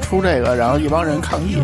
[0.00, 1.56] 出这个，然后一帮人抗议，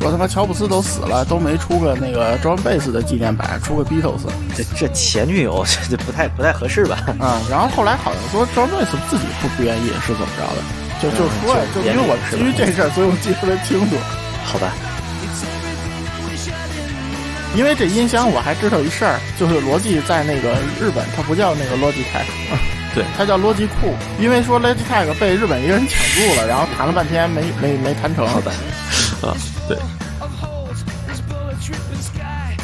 [0.00, 4.22] 说他妈乔布斯都死了，都没出个那个 John Bass 的纪念版，出个 Beatles。
[4.56, 6.98] 这这前女友 这这不太不太合适吧？
[7.18, 10.62] 啊，然后后来好像说 John Bass 自己不不愿意，是怎么着的？
[11.00, 13.96] 就就说呀，就因为我基于这事儿，所以我记得特别清楚。
[14.44, 14.72] 好吧。
[17.56, 22.28] 因为这音箱我还知道一事儿，就是罗技在那个日本，它不叫那个 Logitech，
[22.94, 23.94] 对，它叫逻辑库。
[24.20, 28.26] 因为说 Logitech 被日本一个人抢住了，然后谈了半天没没没谈成。
[28.26, 28.50] 好的，
[29.26, 29.36] 啊，
[29.68, 29.76] 对。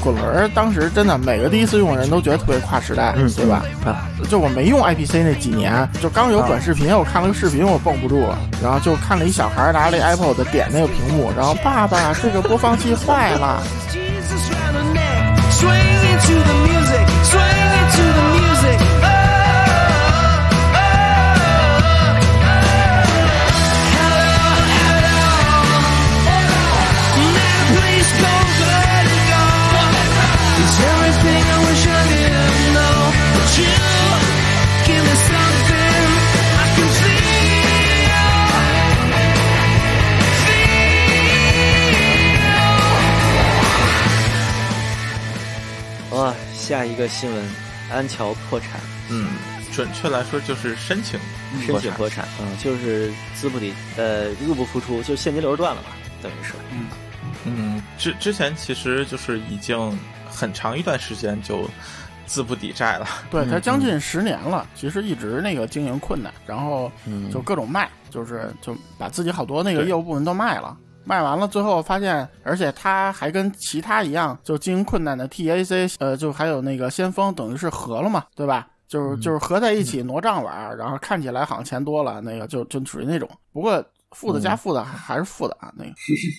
[0.00, 3.64] 滚轮当时真的每个第一次用的人都觉得特别跨时代，嗯对吧？
[3.86, 13.62] 啊，就我没用 IPC 那几年，就刚有短视频，我看了个视频，我绷不住了，然后就看了一小孩拿了 iPod 点那个屏幕，然后爸爸这个播放器坏了。
[47.04, 47.44] 个新闻，
[47.92, 48.80] 安桥破产。
[49.10, 49.28] 嗯，
[49.70, 51.20] 准确来说就是申请
[51.60, 52.26] 申请破产。
[52.40, 55.88] 嗯，就是资不抵，呃，入不敷出，就现金流断了嘛，
[56.22, 56.54] 等于是。
[56.72, 56.86] 嗯
[57.44, 59.98] 嗯，之之前其实就是已经
[60.30, 61.68] 很长一段时间就
[62.24, 63.06] 资不抵债了。
[63.30, 66.90] 对他将近十年了，其实一直那个经营困难，然后
[67.30, 70.74] 就各种卖，就是就把自己好多那个业务部门都卖了。
[71.04, 78.68] 卖完了，最后发现，而且他还跟其他一样，就经营困难的 TAC，呃，就还有那个先锋，等于是合了嘛，对吧？
[78.86, 83.28] 就是就是合在一起挪账玩，然后看起来好像钱多了，那个就就属于那种。
[83.52, 85.90] 不过负的加负的还是负的啊，那个。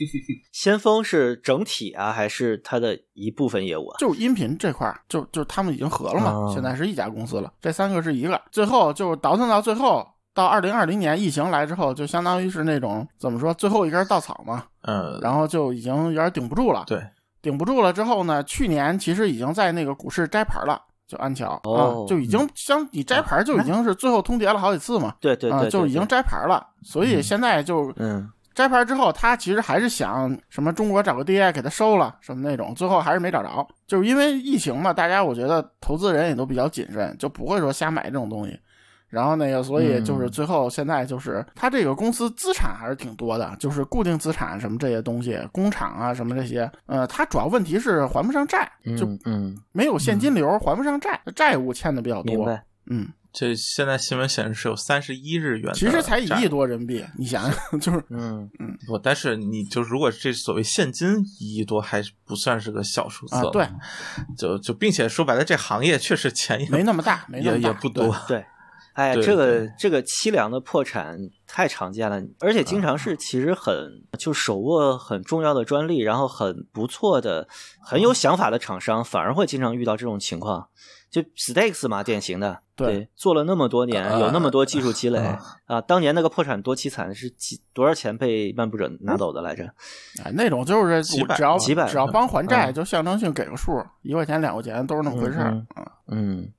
[0.54, 3.98] 先锋是整体啊，还是它的一部分业务啊？
[4.00, 7.52] 就音频这块，就就他们已经合了嘛，现在是一家公司了。
[7.62, 10.08] 这三个是一个，最后就是倒腾到最后。
[10.35, 16.84] 到二零二零年疫情来之后，就相当于是那种怎么说最后一根稻草嘛，嗯，然后就已经有点顶不住了。
[16.85, 17.01] 对，
[17.41, 25.16] 顶不住了之后呢，去年其实已经在那个股市摘牌了，就安桥啊，就已经相你摘牌就已经是最后通牒了好几次嘛。
[25.22, 26.68] 对对对，就已经摘牌了。
[26.84, 38.59] 所以现在就嗯，摘牌之后，他其实还是想什么中国找个 DI 给他收了什么那种，最后还是没找着，就是因为疫情嘛，大家我觉得投资人也都比较谨慎，就不会说瞎买这种东西。
[39.10, 52.60] 然后那个，所以就是最后现在就是他这个公司资产还是挺多的，就是固定资产什么这些东西，工厂啊什么这些，呃，他主要问题是还不上债，就嗯没有现金流，还不上债，债务欠的比较多。
[52.88, 58.50] 嗯，这现在新闻显示是有三十一日元，其实才一亿多人民币，你想想，就是嗯。
[58.60, 63.68] 嗯，不，但是你就如果这所谓现金一亿多，还不算是个小数字，对，
[64.38, 68.46] 就就并且说白了，这行业确实钱也没那么大，也也不多，对。
[68.95, 77.47] 哎，这个这个凄凉的破产太常见了，而且经常是其实很就手握很重要的专利，然后很不错的、
[77.81, 80.67] 很有想法的厂商，反而会经常遇到这种情况。
[81.09, 85.19] 就 Stakes 嘛，典型的，对，做了那么多年，有那么多技术积累
[85.66, 85.79] 啊。
[85.81, 89.63] 当年那个破产多凄惨，是几多少钱被漫步者拿走的来着？
[90.23, 95.66] 哎，那种就是只要几百，只要帮还债，就象征性给个数，一块钱两块钱都是那么回事儿。
[96.07, 96.50] 嗯。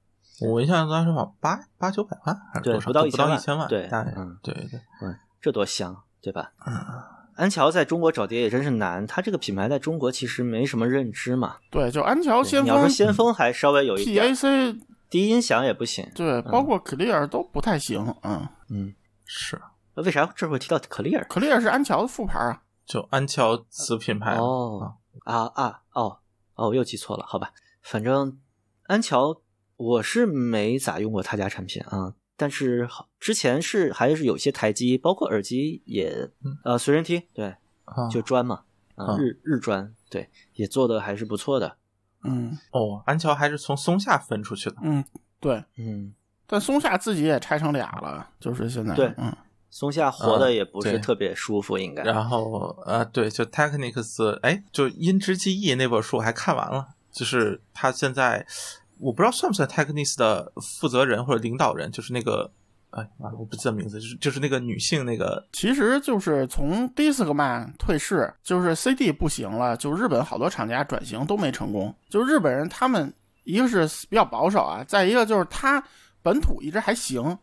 [0.41, 2.87] 我印象当时好八八九百万还是多少？
[2.87, 6.53] 不到一千万，对，嗯，对对，嗯，这多香，对吧？
[6.67, 6.75] 嗯，
[7.37, 11.57] 安桥在中国找爹也真是难，他这个品牌在中国其实没什么认知嘛。
[11.71, 14.79] 对，就安桥先锋，你要说先锋还稍微有一点，TAC
[15.09, 18.95] 低音响也不行，对，包括 Clear 都不太行，嗯嗯，
[19.25, 19.59] 是。
[19.95, 26.19] 为啥这会提到 Clear？Clear 是安桥的副牌啊，就安桥子品牌哦啊啊哦
[26.55, 28.39] 哦，我又记错了，好吧，反正
[28.89, 29.41] 安桥。
[29.77, 32.89] 我是没咋用过他家产品啊，但是
[33.21, 36.31] 之前是还是有些台机，包括耳机也
[36.65, 37.55] 呃随身听，对，
[38.11, 38.63] 就专嘛，
[38.95, 41.77] 啊日日专，对，也做的还是不错的。
[42.25, 44.77] 嗯，哦，安桥还是从松下分出去的。
[44.83, 45.05] 嗯，
[45.39, 46.15] 对，嗯，
[46.47, 49.37] 但松下自己也拆成俩了，就是现在，对，嗯，
[49.69, 52.03] 松下活的也不是特别舒服，应该。
[52.03, 58.47] 然后呃，对，就 Technics，哎，就音之记忆那本书我还看完了，就是他现在。
[58.99, 62.51] 我不知道算不算 Technics 的负责人或者领导人，就是那个，
[62.91, 63.07] 哎，
[63.39, 71.95] 我不记得名字，就是就是那个女性那个，其实就是从 Discman 退市，就是 CD 不行了，就日本好多厂家转型都没成功。
[72.09, 73.13] 就日本人他们
[73.45, 75.83] 一个是比较保守啊，再一个就是他
[76.23, 77.39] 本土一直还行，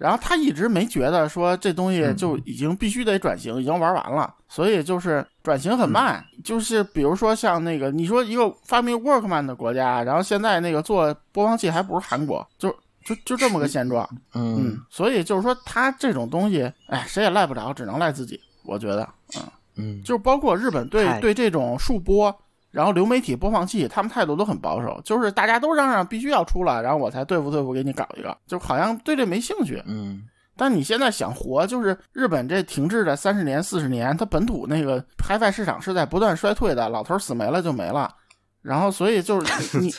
[0.00, 6.24] 然后他一直没觉得说这东西就已经必须得转型，已经玩完了，所以就是转型很慢。
[6.42, 12.74] 就是比如说像那个你说一个发明 Workman 的国家，然后现在那个做播放器还不是韩国，就
[13.04, 14.08] 就就这么个现状。
[14.34, 18.40] 嗯，所以就是说他这种东西，哎，谁也赖不着，只能赖自己。
[18.64, 19.06] 我觉得，
[19.36, 19.42] 嗯
[19.76, 22.34] 嗯，就包括日本对对这种数播。
[22.70, 29.82] 然后流媒体播放器，他们态度都很保守，就是大家都嚷嚷必须要出了，然后我才对付对付给你搞一个，就好像对这没兴趣。
[29.86, 30.22] 嗯，
[30.56, 38.14] 但你现在想活，就是日本这停滞的三十年、四十年，它本土那个 HiFi 市场是在不断衰退的，老头死没了就没了。
[38.62, 39.90] 然后所以就是 你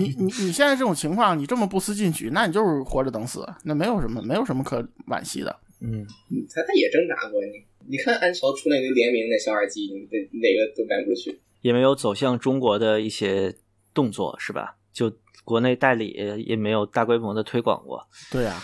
[0.00, 5.56] 你你你现在这种情况，你这么不思进取，那你就是活着等死，那没有什么没有什么可惋惜的。
[5.80, 6.04] 嗯，
[6.52, 11.40] 他他也挣扎过，你你看安桥出那个联名的小耳机，哪哪个都卖不出去。
[11.60, 13.56] 也没有走向中国的一些
[13.92, 14.76] 动作，是吧？
[14.92, 15.12] 就
[15.44, 16.08] 国内代理
[16.46, 18.06] 也没有大规模的推广过。
[18.30, 18.54] 对呀，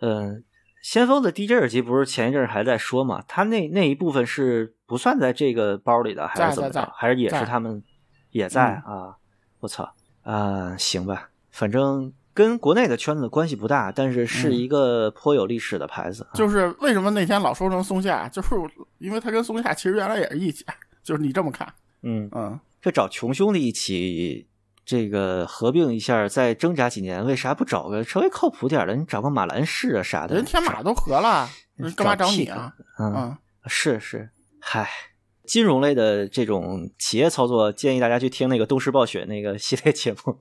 [0.00, 0.42] 嗯，
[0.82, 3.22] 先锋的 DJ 耳机不是前一阵还在说嘛？
[3.26, 6.90] 它那那一部分是不算在这个包里的，还是怎么着？
[6.94, 7.82] 还是也是他们
[8.30, 9.16] 也在啊？
[9.60, 10.76] 我操啊！
[10.76, 16.26] 行吧，反正跟国内的圈子关系不大，但是是一个颇有历史的牌子。
[16.34, 18.54] 就是为什么那天老说成松下，就是
[18.98, 20.64] 因为他跟松下其实原来也是一家，
[21.02, 21.72] 就是你这么看。
[22.02, 24.48] 嗯嗯，这找穷兄弟一起，
[24.84, 28.96] 这个合并一下，再挣扎几年，为啥不找个稍微靠谱点的？
[28.96, 31.48] 你找个马兰士啊啥的，人天马都合了，
[31.96, 32.74] 干嘛找你啊？
[32.98, 33.36] 嗯，
[33.66, 34.30] 是是，
[34.60, 34.88] 嗨。
[35.50, 40.38] 金融类的这种企业操作，建议大家去听那个东施暴雪那个系列节目，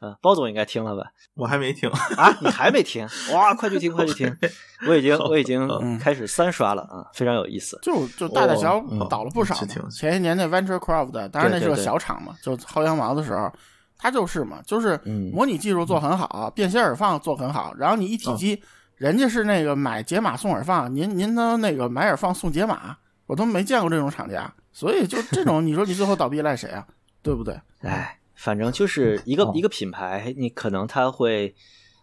[0.00, 1.12] 啊，包总应该听了吧？
[1.34, 3.08] 我还没听啊，你还没听？
[3.32, 4.36] 哇，快去听，快去听！
[4.86, 5.66] 我已经我已经
[5.98, 7.78] 开始三刷了啊，非常有意思。
[7.80, 9.54] 就就大大小小倒了不少。
[9.90, 13.50] 前些年那 VentureCraft，当然那是个小厂嘛，就薅羊毛的时候，
[13.96, 15.00] 它就是嘛，就是
[15.32, 18.62] 模拟技术做很好，便携耳放做很好，然后你一体机，
[18.96, 22.98] 人家是那个买解码送耳放，您您呢那个买耳放送解码。
[23.30, 26.84] 我都没见过这种厂家，所以就这种，你说你最后倒闭赖谁啊？
[27.22, 27.54] 对不对？
[27.82, 31.54] 哎，反正就是一个一个品牌，你可能他会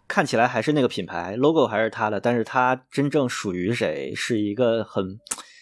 [0.07, 5.19] 看起来还是那个品牌，logo 还是他的，但是他真正属于谁，是一个很，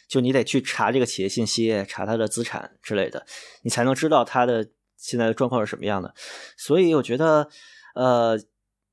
[0.08, 3.26] 就你得去查这个企业信息，查他的资产之类的，
[3.64, 6.14] 你才能知道他的现在的状况是什么样的。
[6.56, 7.50] 所以我觉得，
[7.96, 8.40] 呃，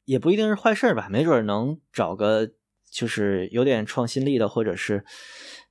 [0.07, 2.49] 也不一定是坏事吧，没准能找个
[2.91, 5.05] 就是有点创新力的，或者是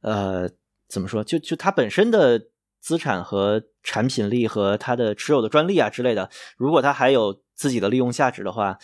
[0.02, 0.48] 呃。
[0.92, 1.24] 怎么说？
[1.24, 2.48] 就就它本身的
[2.82, 8.78] 资产和产品力和它的持有的专利啊之类的，如果它还有自己的利用价值的话，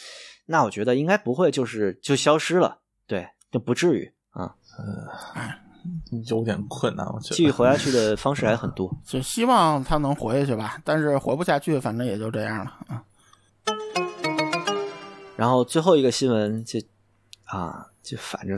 [0.46, 4.56] 那我觉得应该不会就是就消失了，对，就不至于啊。
[4.78, 5.08] 呃，
[6.30, 10.80] 有点困难，我觉得继续活下去的方式还很多， 就希望它能活下去吧。
[10.86, 13.04] 但是活不下去，反正也就这样了啊。
[15.36, 16.80] 然后最后一个新闻就
[17.46, 18.58] 啊，就反正。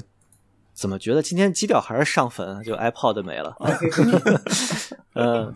[0.79, 2.63] 怎么觉得今天基调还是上坟？
[2.63, 3.53] 就 iPod 没了。
[5.15, 5.53] 嗯，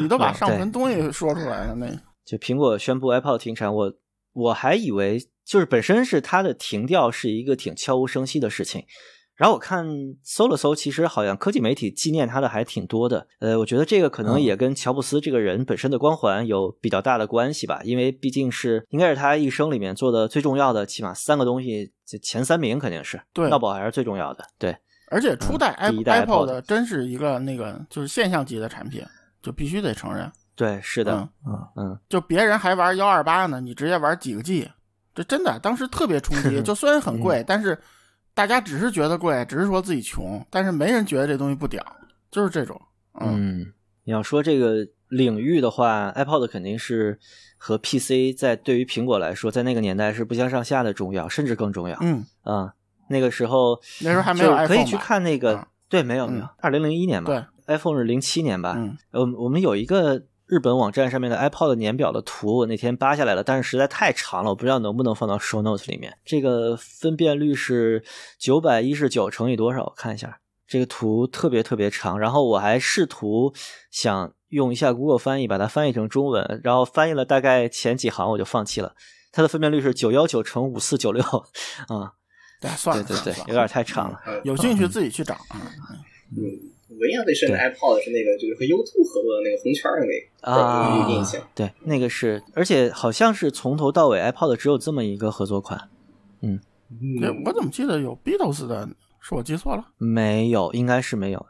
[0.00, 1.88] 你都把上坟东西说出来了，那
[2.24, 3.92] 就苹果宣布 iPod 停产，我
[4.32, 8.84] 我还以为就是本身是它的停掉是一个挺悄无声息的事情。
[9.36, 9.84] 然后我看
[10.22, 13.26] 搜了搜，其实好像科技媒体纪念他的还挺多的。
[13.40, 23.20] 呃，我觉得这个可能也跟乔布斯这个人本身的光环有比较大的关系吧，因为毕竟是应该是他一生里面做的最重要的，起码三个东西，前三名肯定是。
[23.32, 24.44] 对，闹宝还是最重要的。
[24.58, 24.76] 对，
[25.10, 29.04] 而且初代 iPod 真是一个那个就是现象级的产品，
[29.42, 30.30] 就必须得承认。
[30.54, 34.70] 对，是的，嗯嗯，就别人还玩幺二八呢，你直接玩几个 G，
[35.14, 36.60] 这真的当时特别冲击。
[36.64, 37.78] 就虽然很贵，但是。
[38.36, 41.80] 大家只是觉得贵，只是说自己穷，但是没人觉得这东西不屌，
[42.32, 42.76] 就是这种。
[43.20, 43.64] 嗯，
[44.02, 47.16] 你要说这个领域的话，iPod 肯定是
[47.66, 51.96] 和 PC 在对于苹果来说，在那个年代是不相上下的重要，甚至更重要。
[52.02, 52.74] 嗯啊，
[53.08, 58.74] 那个时候那时候还没有 iPhone，可以去看那个，对，没有没有，二零零一年吧，对，iPhone 是零七年吧。
[58.76, 60.24] 嗯，我我们有一个。
[60.46, 66.14] 日本网站上面的 iPod 年表的图，我那天扒下来了，但是实在太长了，我不知道能不能放到 Show Notes 里面。
[66.22, 68.04] 这个分辨率是
[68.38, 69.84] 九百一十九乘以多少？
[69.84, 72.18] 我看一下，这个图特别特别长。
[72.18, 73.54] 然后我还试图
[73.90, 78.94] 想用一下 Google 翻译把它翻译成中文，然后翻译了大概前几行我就放弃了。
[79.32, 82.12] 它的分辨率是九幺九乘五四九六啊，
[82.60, 84.20] 对，算了，对对对，有点太长了。
[84.44, 85.60] 有兴趣自己去找啊。
[86.36, 86.70] 嗯。
[87.00, 91.42] 文亚最深的 iPod 是那个，就是和 YouTube 合作的那个红圈的那个啊，印象。
[91.52, 95.88] 对，那个是，而且好像是从头到尾 iPod 只有这么一个合作款。
[96.42, 96.60] 嗯，
[97.44, 98.88] 我怎么记得有 Beatles 的？
[99.20, 99.84] 是我记错了？
[99.96, 101.44] 没有，应该是没有。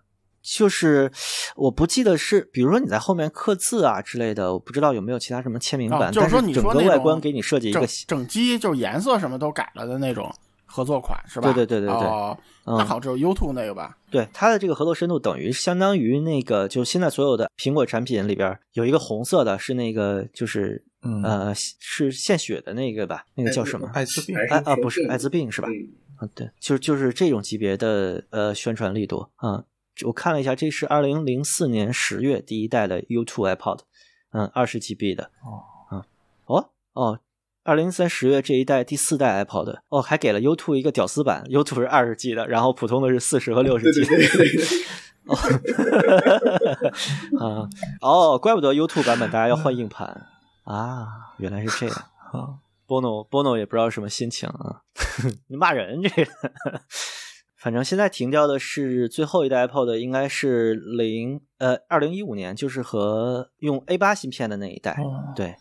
[0.45, 1.11] 就是
[1.57, 6.13] 我不记得是，比如说你在后面刻字啊之类的，我不知道有没有其他什么签名版。
[6.13, 10.33] 就是说，整个外观给你设计一个整机，就是颜色什么都改了的那种。
[10.67, 11.53] 合作款是吧？
[11.53, 12.09] 对对对对对。
[12.09, 13.97] 哦，那好，只有 U2 那个吧？
[14.11, 20.85] 对，它的这个合作深度等于相当于那个，就现在所有的苹果产品里边有一个红色的，是那个就是
[21.23, 23.25] 呃是献血的那个吧？
[23.37, 23.89] 那个叫什么？
[23.95, 24.37] 艾滋病？
[24.37, 25.69] 哎啊，不是艾滋病是吧？
[26.17, 29.63] 啊，对，就是就是这种级别的呃宣传力度啊。
[30.07, 33.81] 我看了一下，这是二零零四年十月第一代的 U2 iPod，
[34.33, 35.31] 嗯，二十 GB 的。
[35.43, 36.03] 哦，嗯，
[36.47, 37.21] 哦哦，
[37.63, 44.03] 二零三十月这一代第四代 iPod，哦，还给了 U2 一个屌丝版，U2 是二十 G 的，然后普通的是四十和六十 G。
[45.27, 45.37] 哦，
[47.39, 47.69] 啊，
[48.03, 50.27] 哦，怪不得 U2 版本大家要换硬盘
[50.65, 51.07] 啊，
[51.39, 51.97] 原来是这样
[52.33, 52.59] 啊。
[52.87, 54.83] Bono Bono 也不知道什么心情啊，
[55.49, 56.31] 你骂人这个。
[57.65, 64.95] 反正现在停掉的是最后一代 iPod，应该是零呃二零一五年，就是和用 A 八芯片的那一代。
[65.35, 65.55] 对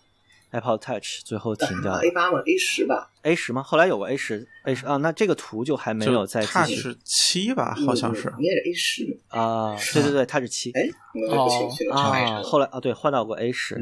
[0.51, 2.01] ，iPod Touch 最后停掉了。
[2.03, 3.63] A 八吗？A 十吧？A 十吗？
[3.63, 6.93] 后来有个 A 十 A 十啊，那这个图就还没有再继续。
[7.05, 8.33] 七吧，好像是。
[8.38, 10.74] 你也是 A 十啊，对对对，它是七。
[10.74, 10.81] 哎，
[11.31, 11.48] 哦
[11.93, 13.81] 啊，后来啊，对，换到过 A 十。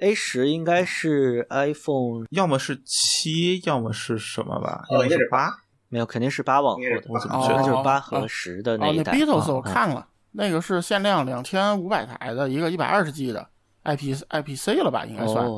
[0.00, 4.84] A 十应该是 iPhone，要么是七，要么是什么吧？
[4.90, 5.63] 要么是八。
[5.94, 9.12] 没有，肯定是八往后的，我怎么觉得就是八和十的那一代。
[9.12, 13.46] 哦，那 Beatles 我看了，那个是限量两千五百台的一个一百二十 G 的
[13.84, 15.04] I P I P C 了吧？
[15.06, 15.48] 应该算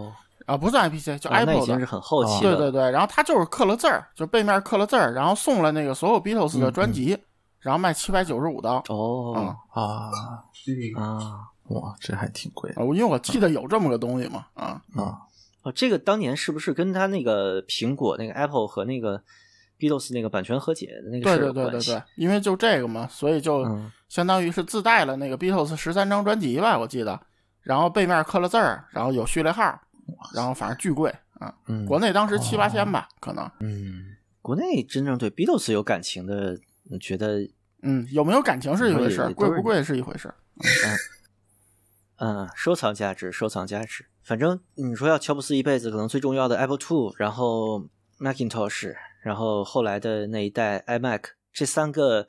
[0.44, 1.62] 啊，不算 I P C，就 Apple 的。
[1.62, 2.54] 已经是很后期了。
[2.54, 7.16] 对对对，然后它就是刻了字儿，就背面刻了字儿，然后送了那个所有 Beatles 的专辑，
[7.60, 8.84] 然后卖七百九十五刀。
[8.90, 9.80] 哦啊
[11.00, 11.48] 啊！
[11.68, 12.70] 哇，这还挺贵。
[12.76, 14.44] 因为我记得有这么个东西嘛。
[14.52, 15.18] 啊啊
[15.62, 19.20] 哦，这个当年是不是跟他那个苹果那个 Apple 和那个
[19.78, 23.66] ？Beatles 那个版权和解的那个对对对对对，因为就这个嘛，所以就
[24.08, 27.20] 相当于是自带了那个 Beatles 十三张专辑吧，我记得，
[27.62, 29.78] 然后背面刻了字儿，然后有序列号，
[30.34, 31.54] 然后反正巨贵啊，
[31.86, 33.50] 国内当时七八千吧，可能。
[33.60, 36.58] 嗯，国内真正对 Beatles 有感情的，
[37.00, 37.40] 觉得
[37.82, 40.32] 嗯，有没有感情是一回事，贵不贵是一回事。
[42.18, 44.06] 嗯，收藏价值，收藏价值。
[44.22, 47.86] 反正你说要乔布斯一辈子可能最重要的 Apple Two，然后
[48.18, 48.94] Macintosh。
[49.26, 51.20] 然后后来的那一代 iMac，
[51.52, 52.28] 这三个，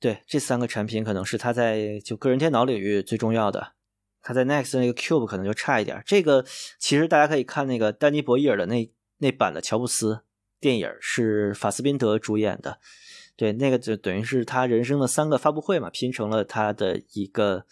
[0.00, 3.74] 对，这三个产品可能是他在就个人电脑领域最重要的。
[4.20, 6.02] 他在 Next 那个 Cube 可能就差一点。
[6.04, 6.44] 这个
[6.80, 10.22] 其实大家可以看那个丹尼博伊尔的那那版的乔布斯
[10.58, 12.80] 电影，是法斯宾德主演的。
[13.36, 17.66] 对，那个就等于是他人生的三个发布会嘛，拼成了他的一个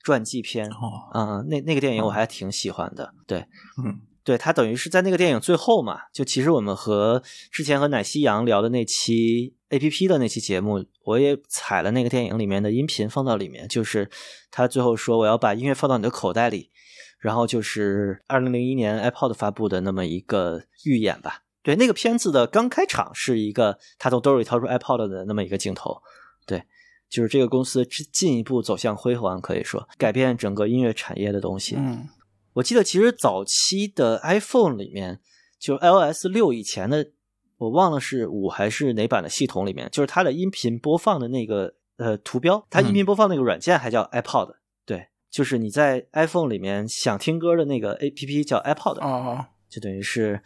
[0.00, 0.68] 传记片。
[1.14, 3.14] 嗯，那那个电影我还挺喜欢的。
[3.28, 3.46] 对，
[3.84, 4.00] 嗯。
[4.24, 14.08] 对他等于是在那个电影最后嘛，就其实我们和之前和奶昔羊聊的那期 A P P 的那期节目，我也采了那个电影里面的音频放到里面，就是
[14.50, 16.70] 他最后说我要把音乐放到你的口袋里，
[17.18, 21.42] 然后就是二零零一年 iPod 发布的那么一个预演吧。
[21.64, 26.00] 对，那个片子的刚开场是一个他从兜里掏出 iPod 的那么一个镜头，
[26.46, 26.62] 对，
[27.08, 31.74] 就是这个公司进一步走向辉煌，可以说改变整个音乐产业的东西。
[31.76, 32.08] 嗯。
[32.54, 35.20] 我记得其实早期的 iPhone 里面，
[35.58, 37.10] 就 iOS 六以前的，
[37.56, 44.54] 我忘了是五还是哪版的系统里面，就是它的音频播放的那个呃图标，它音频播放那个软件还叫 iPod，
[44.84, 50.38] 对，就是你在 iPhone 里面想听歌的那个 APP 叫 iPod，哦，就等于是，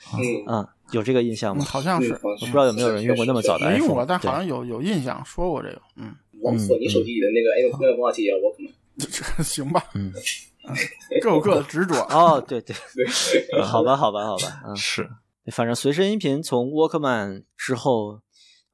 [0.46, 1.64] 嗯，有这个印象吗？
[1.64, 8.72] 好像是，我不知道有没有人用过那么早的 iPhone，没用过，但好像有有印象说过这个，嗯，我索尼手机里的那个哎，那个播放器也我可能，
[9.36, 10.12] 这行吧，嗯。
[11.22, 12.74] 各有各的执着哦，对对。
[12.94, 15.08] 对，好吧好吧好吧，嗯，是，
[15.52, 18.20] 反正随身音频从 Walkman 之后，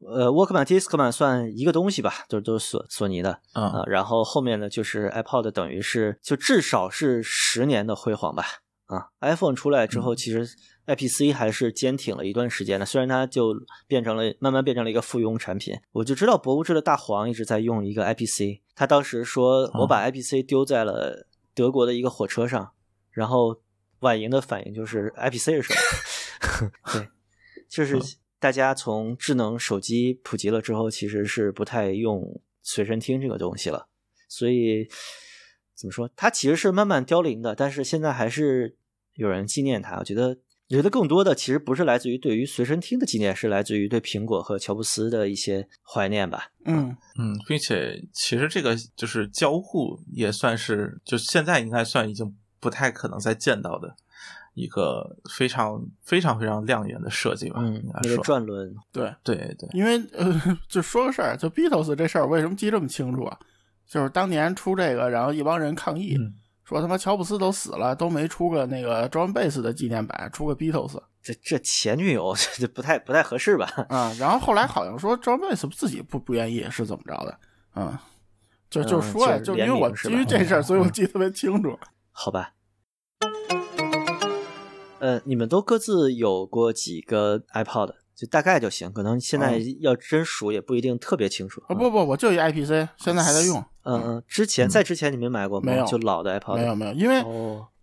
[0.01, 8.45] 呃，Walkman、Discman 算一个东西吧，都都是索索尼的啊，然后后面呢就是 iPod，等于是就至少是十年的辉煌吧，
[8.87, 10.49] 啊，iPhone 出来之后，其实
[10.87, 13.55] IPC 还是坚挺了一段时间的，虽然它就
[13.87, 21.29] 变成了慢慢变成了一个附庸产品，我就知道博物志的大黄一直在用一个 IPC，他当时说我把 IPC 丢在了。
[21.55, 22.73] 德国的一个火车上，
[23.11, 23.61] 然后
[24.01, 26.71] 婉莹的反应就是 IPC 是什么？
[26.93, 27.09] 对，
[27.69, 27.99] 就是
[28.39, 33.89] 大家从智能手机普及了之后，其实是不太用随身听这个东西了。
[34.29, 34.89] 所以
[35.75, 38.77] 怎么说，它其实是慢慢凋零的，但是现在还是
[39.15, 39.97] 有人纪念它。
[39.99, 40.39] 我觉得，
[40.73, 46.47] 我觉得更多的其实不是来自于对于随身听的纪念，是来自于对苹果和乔布斯的一些怀念吧。
[46.65, 53.95] 嗯嗯，并且其实这个就是交互也算是，就现在应该算已经不太可能再见到的
[54.55, 57.57] 一个非常非常非常亮眼的设计吧。
[57.59, 63.39] 嗯，那个转轮，对对对，因为呃，就说个事儿，就 Beatles 这事儿为什么记这么清楚啊？
[63.87, 66.17] 就是当年出这个，然后一帮人抗议
[66.73, 71.01] 说他妈乔布斯都死了，都没出个那个 John Bass 的纪念版，出个 Beatles。
[71.23, 73.67] 这这前女友 这不太不太合适吧？
[73.89, 77.39] 啊，然后后来好像说 John Bass 自己不不愿意，是怎么着的？
[77.77, 77.97] 嗯，
[78.69, 81.79] 就就说呀，就因为我基于这事儿，所以我记得特别清楚。
[82.11, 82.55] 好吧。
[84.99, 87.93] 呃，你们都各自有过几个 iPod？
[88.15, 91.61] 就大概就行，可能现在要真数也不一定特别清楚。
[91.67, 93.65] 啊不不，我就一 IPC，现在还在用。
[93.85, 95.73] 嗯嗯，之前在之前你没买过吗？
[95.73, 96.57] 没有，就老的 iPod。
[96.57, 97.25] 没有没有，因为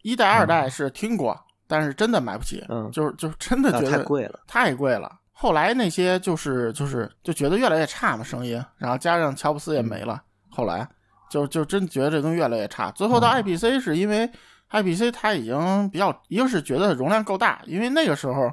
[0.02, 1.38] 一代二代是听过，
[1.68, 2.64] 但是真的买不起。
[2.70, 5.12] 嗯，就是就是真的觉得太贵了，太贵了。
[5.32, 10.88] 后来那些就是就是就觉得越来越差嘛，声音，然后加上乔布斯也没了，后来
[11.30, 12.92] 就就真觉得这东西越来越差。
[12.92, 14.30] 最后到 IPC 是因为
[14.72, 18.52] IPC 它已经比较，一个是觉得容量够大，因为那个时候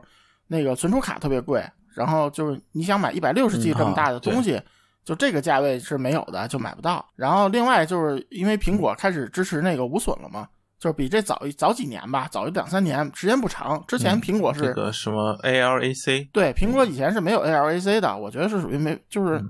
[0.49, 1.65] 那个存储卡特别贵。
[1.95, 4.61] 然后就是你想买一百六十 G 这么大的东西，
[5.07, 7.07] 就这个价位是没有的，就买不到。
[7.15, 10.49] 然后另外就是因为苹果开始支持那个无损了嘛，
[10.81, 13.83] 就是比这早一早几年吧，早一两三年，时间不长。
[13.87, 19.41] 之前苹果是这个什么 ALAC，对，苹果以前是没有 ALAC 的，我觉得是属于没，就是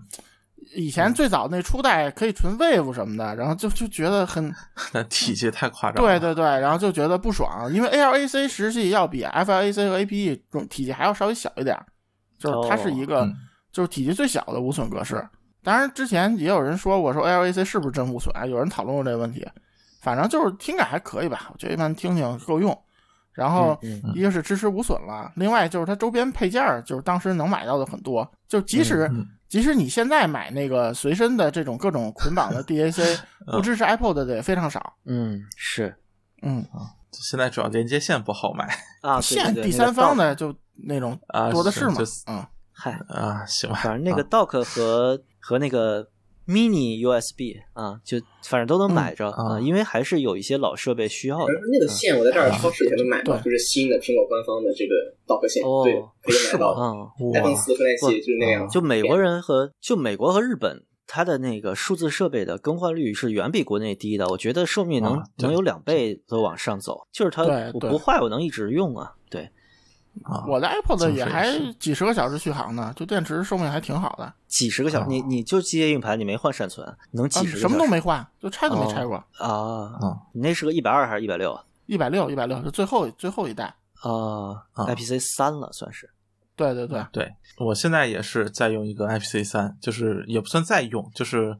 [0.75, 4.55] 以前最早那初代可以存 Wave 什么的，然后就就觉得很
[4.93, 6.05] 那体积太夸张。
[6.05, 11.75] 对对对，然后就觉得不爽，因为 ALAC 实际要比 FLAC 和 APE 体积还要稍微小一点。
[12.39, 13.27] 就是它是一个，
[13.73, 15.27] 就是体积最小的无损格式。
[15.67, 18.33] 当然，之前也有人说，我说 LAC 是不是真无损？
[18.49, 19.45] 有人讨论过这个问题。
[20.01, 22.81] 反正就是听感还可以吧，我觉得一般听听够用。
[23.33, 23.77] 然后
[24.15, 28.31] 一个是支持无损了，另外就是它周边配件就是当时能买到的很多。
[28.47, 29.11] 就即使
[29.49, 33.19] 即使你现在买那个随身的这种各种捆绑的 DAC，
[33.51, 34.95] 不支持 Apple 的也非常少。
[35.05, 35.93] 嗯，是，
[36.43, 40.55] 嗯啊，现在主要连接线不好买啊，线第三方的就。
[40.87, 41.19] 那种
[41.51, 41.95] 多的是嘛，
[42.27, 42.47] 嗯，
[42.79, 46.07] 嗨啊，行吧，反正那个 dock 和和那个
[46.47, 51.53] mini USB 啊，就反正都能买着啊，因为还是有一些老设备需要的。
[51.73, 54.95] 那个线我在这儿超市也能买到，就是新的苹果官方的这个
[55.27, 56.75] dock 线，对，可以买到。
[56.79, 58.69] 嗯，iPhone 四分代器就是那样。
[58.69, 64.29] 就美国人和就美国和日本，它的那个数字设备的更换率是远比国内低的。
[64.29, 69.15] 我觉得寿命能能有两倍都往上走，就是它不坏，我能一直用啊。
[70.25, 70.53] 对。
[70.53, 74.33] 我的 iPod 也还几十个小时续航呢，就电池寿命还挺好的。
[74.47, 77.59] 几十个小时，你你就机械硬盘，你没换闪存，能几十？
[77.59, 79.99] 什么都没换，就拆都没拆过啊。
[80.33, 81.59] 你那是个一百二还是一百六？
[81.87, 83.65] 一百六，一百六是最后最后一代
[84.01, 86.11] 啊，IPC 三了算是。
[86.57, 91.57] 对对对对，我现在也是在用一个 IPC 三，就是也不算在用，就是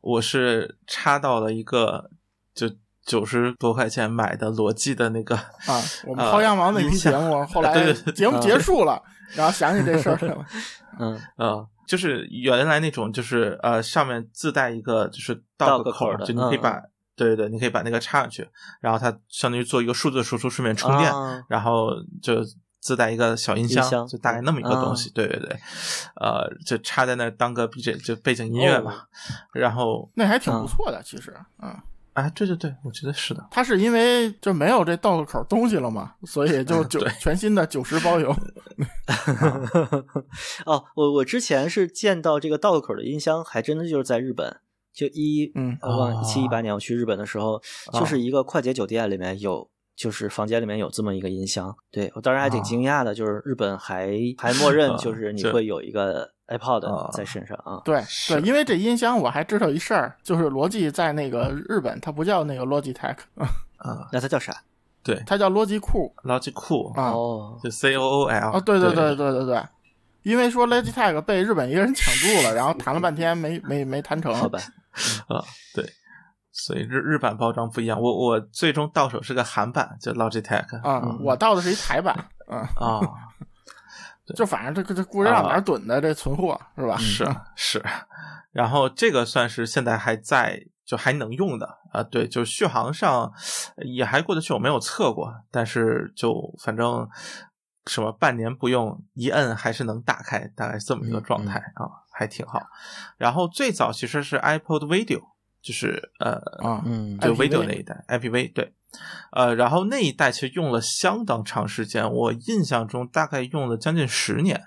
[0.00, 2.10] 我是插到了一个
[2.54, 2.70] 就。
[3.04, 9.02] 九十多块钱买的罗技的那个啊，我们薅羊毛那期节目，后来 节目结束了，
[9.34, 10.46] 然后想起这事儿来了。
[11.00, 16.80] 嗯呃，就是原来那种，就是呃，上面自带一个就是倒个口的，就你可以把，
[17.16, 18.46] 对对对，你可以把那个插上去，
[18.80, 21.10] 然后它相当于做一个数字输出，顺便充电，
[21.48, 21.90] 然后
[22.22, 22.44] 就
[22.78, 25.08] 自带一个小音箱，就大概那么一个东西。
[25.10, 25.58] 对对对，
[26.20, 29.04] 呃，就插在那当个 B J 就背景音乐嘛，
[29.54, 31.74] 然后那还挺不错的，其实，嗯。
[32.14, 33.46] 啊，对对对，我觉得是的。
[33.50, 38.30] 他是因为就没有这道口东西了嘛，所以就九全新的九十包邮。
[40.66, 44.58] 哦，我我之前是见到这个道口的音箱，还真的就是在日本，
[44.92, 47.60] 就一嗯，忘一七一八年我去日本的时候，
[47.92, 51.74] 就是一个快捷酒店里面有，就是房间里面有这么一个音箱。
[51.90, 56.30] 对我当时还挺惊讶的，就是日本还还默认就是你会有一个。
[56.48, 63.16] iPod 在身上啊，对对，因为这音箱我还知道一事儿，就是罗技在那个日本，它不叫那个 Logitech
[63.78, 64.54] 啊， 那它叫啥？
[65.02, 67.14] 对，它叫罗技库，罗技库啊，
[67.62, 69.16] 就 C O O L 啊，对对对。
[69.16, 69.62] 对对对，
[70.24, 74.58] 因为说 Logitech 被日本一个人抢注了，然后谈了半天没没没谈成，好吧？
[75.28, 75.42] 啊，
[75.74, 75.84] 对，
[76.52, 82.14] 所以日日版包装不一样，我我最终到手是个韩版，就 Logitech 啊，我到的是一台版，
[82.48, 83.00] 嗯啊。
[84.36, 86.96] 就反正这个这故事让哪儿囤的这存货是吧？
[86.96, 87.84] 是 是，
[88.52, 93.30] 然后这个算是现在还在就还能用的啊，对，就续航上
[93.84, 97.06] 也还过得去，我没有测过，但是就反正
[97.86, 102.62] 什么半年不用一摁还是能打开，大概这么一个状态啊，还挺好。
[103.18, 105.20] 然后最早其实是 iPod Video，
[105.62, 108.74] 就是呃啊嗯，就 Video 那一代 IPV 对。
[109.30, 114.62] 呃，然后那一代其实用了相当长时间，我印象中大概用了将近十年。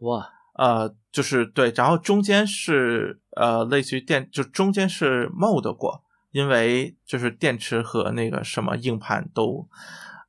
[0.00, 9.68] 哇，呃，就是对，然后中间是呃，类似于电，就中间是 mod 过，因为就是电池和那个什么硬盘都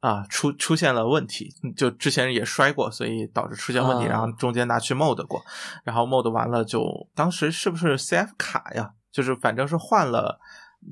[0.01, 5.41] 啊出出现了问题，就之前也摔过，所以导致出现问题，然后中间拿去 mod 过，
[5.85, 8.95] 然后 mod 完了就当时是不是 CF 卡呀？
[9.11, 10.39] 就是反正是换了。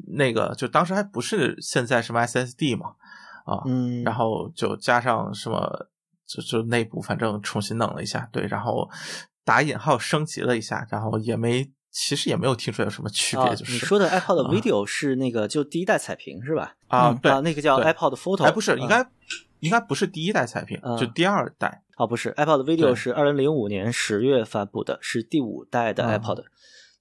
[0.10, 2.88] 那个就当时还不是现在什么 SSD 嘛，
[3.45, 5.88] 啊，嗯，然后就加上什么，
[6.27, 8.89] 就就内部反正重新弄了一下，对，然后
[9.45, 16.75] 打引号升级了一下，然后也没，其实也没有听出来有什么区别，就是你说的 iPod Video 是那个就第一代彩屏是吧？
[16.89, 19.10] 啊，对，那个叫 iPod Photo，哎，不是，应该
[19.62, 21.82] 应该不是第一代彩屏，就第二代。
[21.95, 26.43] 哦，不是，iPod Video 是二零零五年十月发布的，是第五代的 iPod，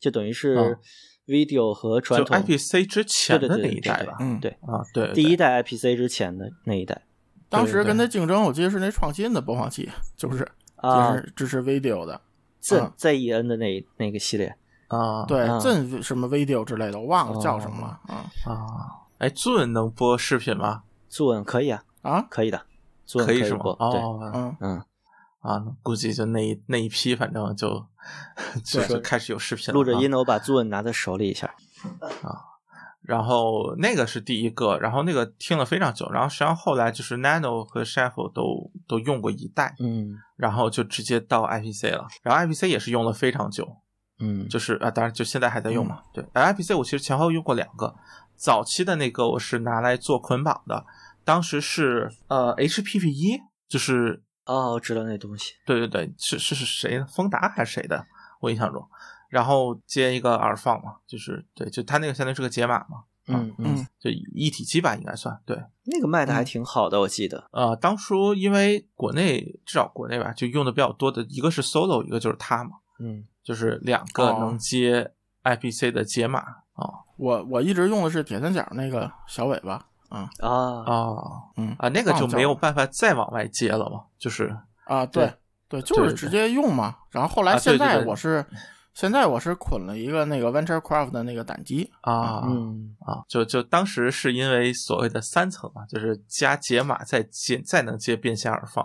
[0.07, 0.79] 就等于是
[1.27, 4.17] Video 和传统 IPC 之前的那一代吧？
[4.21, 7.03] 嗯，对啊，对，第一代 IPC 之前的那一代。
[7.49, 10.49] 当时跟他竞争，我记得是那创新的播放器，就是
[10.81, 12.21] 就是支持 Video 的
[12.61, 18.55] Z ZEN 的那那个系列啊，对 Z 什么 Video 之类的，我忘了叫什么了啊啊！
[19.19, 22.63] 哎，Zune 能播视频吗？Zune 可以啊，啊，可以的。
[23.25, 23.65] 可以是吗？
[23.65, 24.83] 哦，嗯嗯
[25.41, 27.85] 啊，估计就那那一批，反正就
[28.65, 29.73] 就就开始有视频了。
[29.73, 31.47] 录着音呢，我把作文拿在手里一下
[32.23, 32.57] 啊。
[33.03, 43.65] 然后那个是第一个，然后那个听了非常久，然后实际上后来就是 Nano 和 Shuffle 都都用过一代，嗯，然后就直接到 IPC 了，然后 IPC 也是用了非常久，
[44.19, 46.01] 嗯，就是啊，当然就现在还在用嘛。
[46.13, 47.95] 对，IPC 我其实前后用过两个，
[48.35, 50.85] 早期的那个我是拿来做捆绑的。
[51.25, 53.39] 当时是呃 HPV 一，
[53.69, 55.55] 就是哦，我知道那东西。
[55.67, 57.07] 对对对，是是是谁的？
[57.07, 58.07] 丰达还是谁的？
[58.41, 58.87] 我印象中，
[59.29, 65.61] 然后接一个耳放嘛，就是对，就它那个相当于是个解码嘛，嗯嗯，就一体机吧，应该算对。
[65.85, 67.49] 那个卖的还挺好的，我记得。
[67.53, 76.41] 呃，当初因为国内至少国内吧，就用的比较多的一个是 Solo，一个就是它嘛，嗯，就是两个能接 IPC 的解码
[76.75, 77.03] 啊。
[77.17, 79.89] 我我一直用的是铁三角那个小尾巴。
[80.17, 81.23] 啊啊啊
[81.57, 85.33] 嗯啊，那个就没有办法再往外接了嘛，就是啊，对
[85.69, 86.97] 对，就是直接用嘛。
[87.11, 88.45] 然后后来现在我是
[88.95, 98.83] 现在我是捆了一个那个 VentureCraft 的那个胆机啊，嗯啊，就就当时是因为所谓的三层嘛，就是加解码再接再能接变线耳放，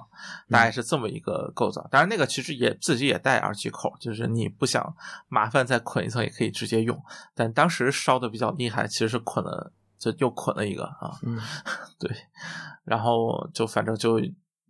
[0.50, 1.88] 大概是这么一个构造。
[1.90, 4.94] 当然那个其实也自己也带耳机口，就是你不想
[5.30, 7.02] 麻烦再捆一层也可以直接用。
[7.34, 9.72] 但当时烧的比较厉害，其实是捆了。
[10.02, 11.40] 就又捆了一个啊，嗯，
[12.00, 12.10] 对，
[12.84, 14.20] 然后就反正就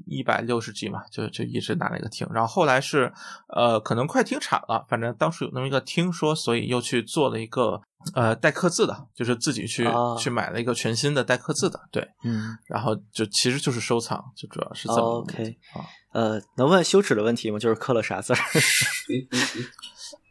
[0.05, 3.13] 一百六十 G 嘛，就就一直拿那个听，然后后来是
[3.47, 7.79] 呃，可能快停产了，反正当时有那么一个听说，所以又去做了一个
[8.13, 9.87] 呃带刻字的，就是自己去
[10.19, 17.57] 去买了一个全新的带刻字的，对，嗯，然后就其实就是收藏，就主要是这么 OK 啊，呃，能问羞耻的问题吗？
[17.57, 18.39] 就是刻了啥字儿？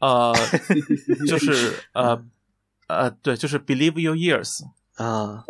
[0.03, 0.35] 呃，
[1.29, 2.23] 就是呃
[2.89, 4.61] 呃，对，就是 Believe your ears。
[5.03, 5.45] 啊，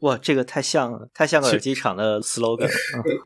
[0.00, 2.68] 哇，这个太像了，太像个耳机厂的 slogan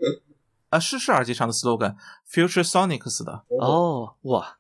[0.69, 3.45] 啊，是是耳机厂的 slogan，Future Sonics 的。
[3.59, 4.57] 哦，哇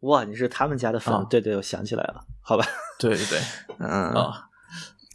[0.00, 1.26] 哇，你是他们家的粉？
[1.30, 2.66] 对对，我想起来了，好吧。
[2.98, 3.38] 对对对，
[3.78, 4.48] 嗯啊，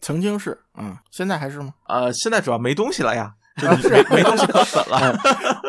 [0.02, 1.74] 曾经是，嗯，现在还是吗？
[1.88, 3.68] 呃，现在主要没东西了呀，没
[4.16, 5.16] 没东西可粉了。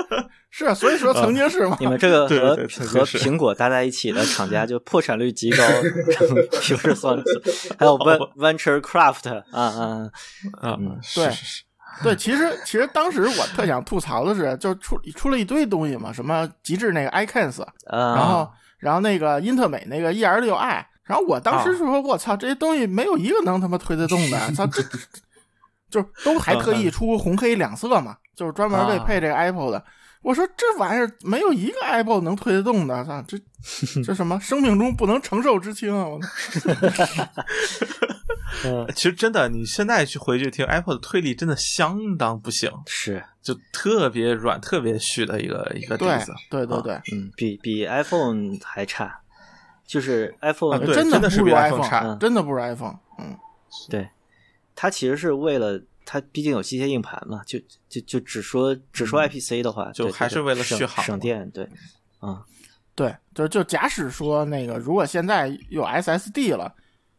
[0.59, 1.77] 是啊，所以说曾经是嘛。
[1.79, 5.63] 你们这个和和苹果搭在一起的厂家就破产率极高，
[6.63, 7.15] 平时算
[7.79, 10.11] 还有 Venture Craft 啊啊
[10.63, 10.79] 啊，
[11.15, 11.31] 对
[12.03, 24.83] 对，其实其实当时我特想吐槽的是，就出出了一堆东西嘛，什么极致那个 iCans，然后然后那个英特美那个 E R 六 i，然后我当时是说，我操，这些东西没有一个能他妈推得动的，操这。
[25.89, 29.85] 就都还特意出红黑两色嘛，就是专门为配这个 Apple 的。
[30.27, 33.39] 我说这玩意儿没有一个 Apple 能推得动的，操这
[34.03, 36.05] 这什么生命中不能承受之轻啊！
[38.65, 46.35] 我其实真的，你现在去回去听 Apple 的推力，真的相当不行，是就特别软、特别虚的一个一个底子。
[46.51, 49.21] 对对对，嗯，比比 iPhone 还差，
[49.87, 52.99] 就是 iPhone 真的是比 iPhone 差，真的不如 iPhone。
[53.21, 53.39] 嗯，
[53.89, 54.09] 对。
[54.75, 61.69] 它其实是为了它，毕竟有机械硬盘嘛，就就就只说只说 IPC 的话，就还是为了续航省电，对，
[62.21, 62.47] 啊，
[62.95, 66.73] 对，就就假使说那个，如果现在有 SSD 了，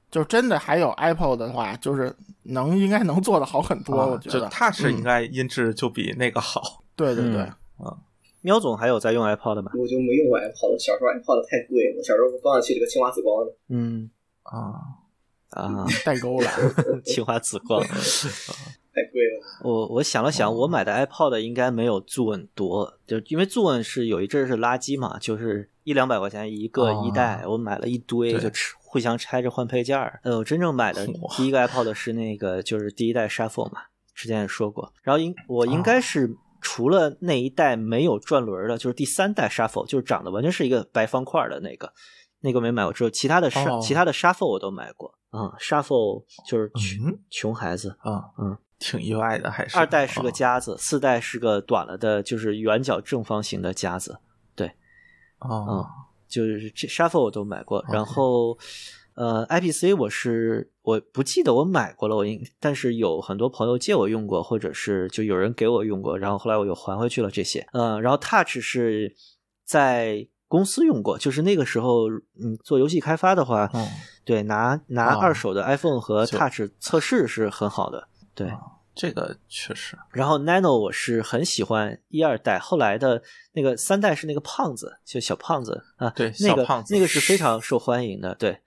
[0.10, 4.48] 就真的还有 Apple 的话，就是能应该能做的好很多，我觉得。
[4.48, 6.84] Touch 应该音质就比那个好。
[6.96, 7.94] 对对对，啊，
[8.40, 9.72] 喵总还有在用 Apple 的吗？
[9.76, 13.52] 我就没用过 Apple，小时候 Apple 太贵了，小时候放上去这个青蛙紫光的。
[13.68, 14.10] 嗯
[14.44, 15.04] 啊。
[15.52, 16.50] 啊， 代沟了，
[17.06, 17.82] 青花瓷光，
[18.94, 19.44] 太贵了。
[19.64, 30.20] 我我想了想，我买的 iPod 应该没有 Zune 多，就因为 Zune 是有一阵是垃圾嘛，就是一两百块钱一个一代，我买了一堆，就互相拆着换配件儿。
[30.24, 33.82] 呃，我真正买的第一个 iPod 是那个，就是第一代 Shuffle 嘛，
[34.14, 34.94] 之前也说过。
[35.02, 41.94] 然后应我应该是除了那一代没有转轮的，就是第三代 Shuffle，就是长得完全是一个白方块的那个。
[42.48, 45.14] 那个没买过，只有其他的沙其他的沙 e 我都买过。
[45.34, 54.20] 嗯，沙 e 就是穷穷孩子啊，嗯，挺意外的，还是二代是个夹子，四代是个短了的，就是圆角正方形的夹子。
[54.56, 54.72] 对，
[55.40, 55.86] 哦，
[56.28, 58.58] 就是这沙 e 我都买过，然后。
[59.20, 67.68] 呃，IPC 我是我不记得我买过了，我应但是有很多朋友借我用过，或者是就有人给我用过，然后后来我又还回去了这些。
[67.74, 69.16] 嗯，然后 Touch 是
[69.66, 73.70] 在公司用过，就是那个时候嗯做游戏开发的话，
[74.24, 78.08] 对拿拿二手的 iPhone 和 Touch 测试是很好的。
[78.34, 78.52] 对，
[78.96, 79.98] 这个确实。
[80.12, 83.22] 然后 Nano 我是很喜欢一二代，后来的
[83.54, 88.60] 那个三代是那个胖子，就小胖子啊，对，那个那个是非常受欢迎的，对。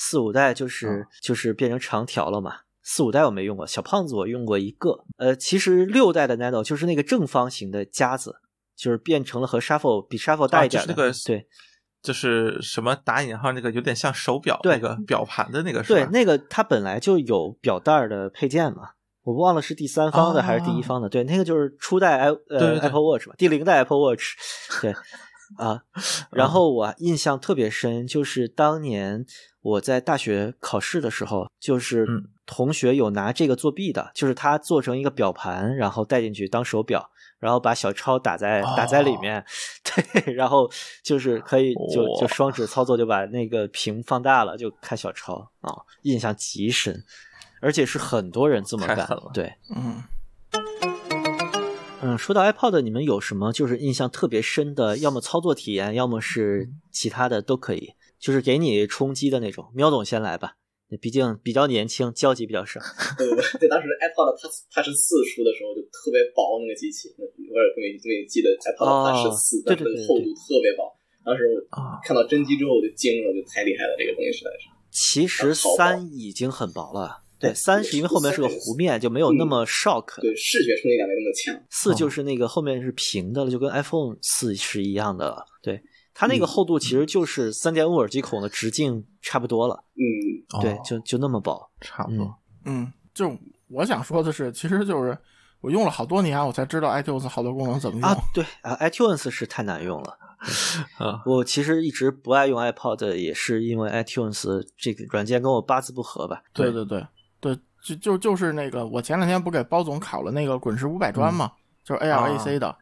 [0.00, 5.04] 四五代就是就是变成长条了嘛，四五代我没用过，小胖子我用过一个。
[5.16, 8.36] 呃，其实六代的 Nano 就是那个正方形的夹子，
[8.78, 10.94] 就是变成了和 Shuffle 比 Shuffle 大一点的。
[10.94, 11.46] 那个对，
[12.00, 15.82] 就是什么打引号那个有点像手表那个表盘的那个。
[15.82, 18.90] 对，那个它本来就有表带的配件嘛，
[19.24, 21.08] 我忘了是第三方的还是第一方的。
[21.08, 24.36] 对，那个就是初代 i 呃 Apple Watch 嘛，第零代 Apple Watch。
[24.80, 24.94] 对
[25.56, 25.82] 啊，
[26.30, 29.24] 然后我印象特别深，就是当年。
[29.60, 32.06] 我在大学考试的时候，就是
[32.46, 39.44] 同学有拿这个作弊的，就是他做成一个表盘，然后带进去当手表，然后把小抄打在打在里面，
[39.84, 40.70] 对，然后
[41.02, 47.04] 就是可以就就双指操作就把那个屏放大了，就看小抄啊，印象极深，
[47.60, 50.02] 而且是很多人这么干，对，嗯
[52.00, 57.92] 嗯，说到 iPod，你们有什么就是印象特别深的，要么操作体验，要么是其他的都可以。
[58.20, 60.54] 就是给你冲击的那种，喵总先来吧，
[61.00, 62.80] 毕竟比较年轻，交集比较少。
[63.18, 63.26] 对，
[63.58, 70.86] 对当时 iPod 它它是四出的时候就特别薄那个机器，我也特别特别记得 iPod 它是四，但是厚度特别薄。
[71.24, 71.58] 当时我
[72.02, 74.70] 看到真机之后我就惊了，就太厉害了，这个东西实在是。
[74.90, 81.66] 其实三已经很薄了，对，三是因为后面是个弧面，就没有那么 shock，对，视觉冲击感没那么强。
[81.70, 85.82] 四就是那个后面是平的了，就跟 iPhone 四是一样的了，对。
[86.20, 93.32] 它那个厚度其实就是三点五耳机孔的直径差不多了，嗯，对，就就那么薄，差不多，嗯，就
[93.68, 95.16] 我想说的是，其实就是
[95.60, 100.18] 我用了好多年，我才知道 iTunes 好多功能怎么用啊，对啊，iTunes 是太难用了，
[100.98, 101.22] 啊。
[101.24, 107.00] 我其实一直不爱用 iPod，也是因为 iTunes 这个软件跟我八字不合吧，对对对
[107.40, 111.52] 对，就就就是那个，我前两天不给包总考了那个滚石五百专嘛，
[111.84, 112.76] 就是 ALAC 的。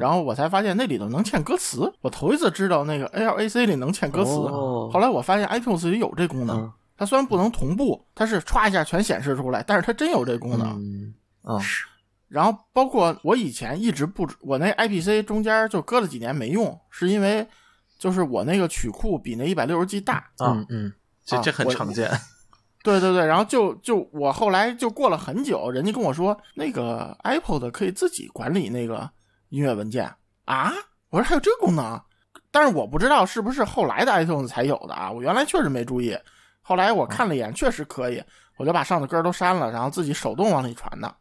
[0.00, 4.30] 然后我才发现那里头能嵌歌词，我头一次知道那个 ALAC 里能嵌歌词。
[4.32, 10.68] 后来我发现 iTunes 里有这功能，它虽然不能同步，它是歘一下全显示出来，但是它真有这功能。
[11.44, 11.60] 嗯，
[12.28, 17.46] 然后包括我以前一直不，我那 IPC 中间就搁了几年没用，是因为
[17.98, 20.30] 就是我那个曲库比那一百六十 G 大。
[20.38, 20.92] 嗯嗯，
[21.26, 22.10] 这这很常见。
[22.84, 29.10] 对对对，然后就就我后来就过了很久，人家跟我说那个 Apple 的可以自己管理那个。
[29.50, 30.12] 音乐文件
[30.46, 30.72] 啊！
[31.10, 32.00] 我说还有这个功能，
[32.50, 35.08] 但是我不知道是不是后来的 iTunes 才有的啊！
[35.08, 36.16] 我原来确实没注意，
[36.60, 38.20] 后来我看了一眼，确实可以，
[38.56, 41.14] 我就把上的歌都删了，然后自己手动往里传的，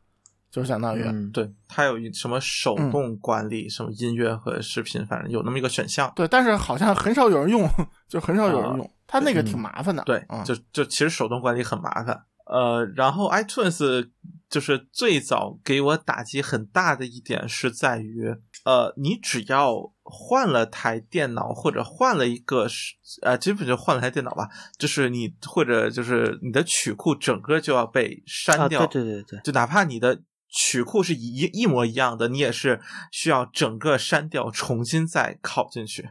[0.49, 6.12] 就相当于对它有一什么手动管理什么音乐和视频，反正有那么一个选项。
[6.15, 7.69] 对，但是好像很少有人用，
[8.10, 10.04] 就很少有人用，它那个挺麻烦的。
[10.04, 12.26] 对，就就其实手动管理很麻烦。
[12.45, 14.10] 呃，然后 iTunes。
[14.49, 18.28] 就是最早给我打击很大的一点是在于，
[18.65, 24.47] 呃，你只要换了台电脑或者换了一个是，呃，基本就换了台电脑吧，
[24.78, 32.80] 就是你或者就是你的曲库整个就要被删掉，对对对对，就哪怕你的曲库是一一模一样的，你也是
[33.12, 36.08] 需要整个删掉，重新再拷进去，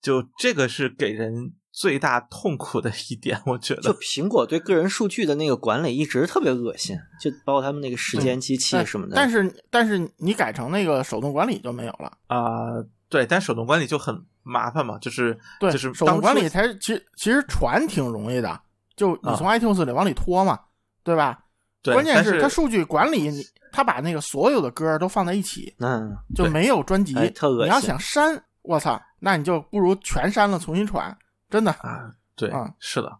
[0.00, 1.52] 就这个是给人。
[1.72, 9.16] 最大痛苦的一点，我觉得，就苹果对个人数据的那个管理一直特别恶心，就包括他们那个时间机器什么的。
[9.16, 12.72] 但是，但是你改成那个手动管理就没有了啊？
[13.08, 18.60] 对，但手动管理就很麻烦嘛，就是对，就是手动管理才其实其实传挺容易的，
[18.94, 20.58] 就你从 iTunes 里往里拖嘛，
[21.02, 21.38] 对吧？
[21.82, 27.14] 对，关键是它数据管理，你它把那个所有的歌都放在一起，嗯，就没有专辑。
[27.30, 27.64] 特恶心！
[27.64, 31.16] 你要想删，我操，那你就不如全删了，重新传。
[31.52, 33.12] 真的啊，对，是的，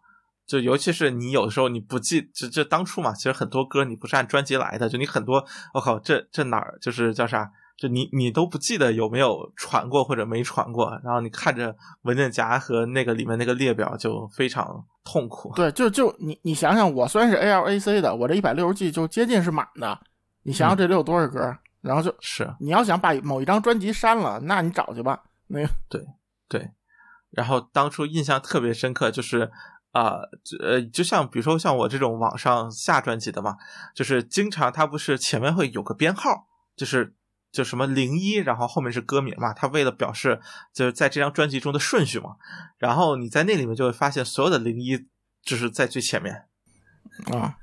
[0.47, 7.53] 就尤其是你有的时候你不记，这这当初嘛，其实很多歌你不是按专辑来的，就你很多，我靠，这这哪儿就是叫啥？
[7.77, 15.53] 就你你都不记得有没有传过或者没传过，然后你看着文件夹和那个里面那个列表就非常痛苦。
[15.57, 19.99] 对，就就你你想想，我虽然是 ALAC 的，我这一百六十 G 就接近是满的，
[20.43, 21.57] 你想想这里有多少歌？
[21.81, 25.21] 然后就是你要想把某一张专辑删了，那你找去吧。
[25.49, 26.01] 那个对
[26.49, 26.71] 对。
[27.33, 29.51] 然后当初印象特别深刻，就是
[29.91, 30.21] 啊，
[30.61, 33.57] 呃，就像比如说像我这种网上下专辑的嘛，
[33.95, 37.15] 就是经常它不是前面会有个编号，就是
[37.51, 40.41] 就什么零一，然后后面是歌名嘛，它为了表示
[40.73, 42.37] 就是在这张专辑中的顺序嘛，
[42.79, 45.07] 然后你在那里面就会发现所有的零一
[45.43, 46.47] 就是在最前面
[47.33, 47.57] 啊。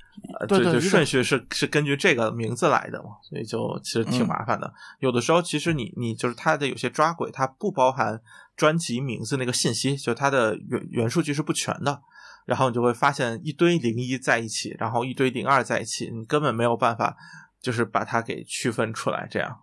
[0.50, 4.74] 对对，顺序是是根据这个名字来的嘛，所以就其实挺麻烦的。
[5.00, 8.20] 有的时候，其实你你就是它的有些抓轨，它不包含
[8.60, 12.02] 专辑名字那个信息，就它的原原数据是不全的。
[12.46, 17.16] 然后你就会发现一堆零一在一起，然后一堆零二在一起，你根本没有办法
[17.62, 19.26] 就是把它给区分出来。
[19.32, 19.58] 这样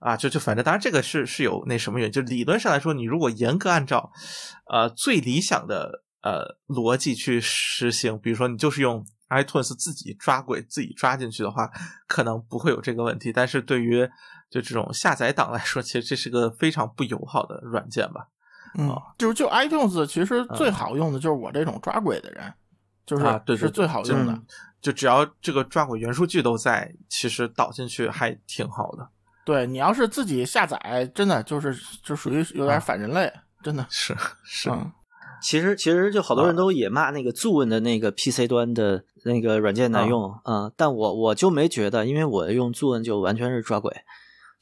[0.00, 4.10] 啊，就就反正当然这个是是有那什么原因，就理论上来说，你如果严格按照
[4.72, 9.04] 呃最理想的呃逻辑去实行，比如说你就是用。
[9.32, 11.66] iTunes 自己抓轨自己抓进去的话，
[12.06, 13.32] 可能不会有这个问题。
[13.32, 14.06] 但是对于
[14.52, 18.28] 就这种下载党来说，其实这是个非常不友好的软件吧？
[18.78, 22.52] 嗯，就是就 iTunes 其实最好用的就是我这种抓鬼的人，
[23.06, 24.38] 就是对是最好用的。
[24.80, 29.08] 就只要这个抓鬼元数据都在，其实导进去还挺好的。
[29.44, 34.70] 对你要是自己下载，真的就是就属于有点反人类，真的是是。
[35.42, 43.92] 其实其实就好多人都也骂那个 Zoom 的那个 PC 端的那个软件难用啊，但我我就没觉得，因为我用 Zoom 就完全是抓轨，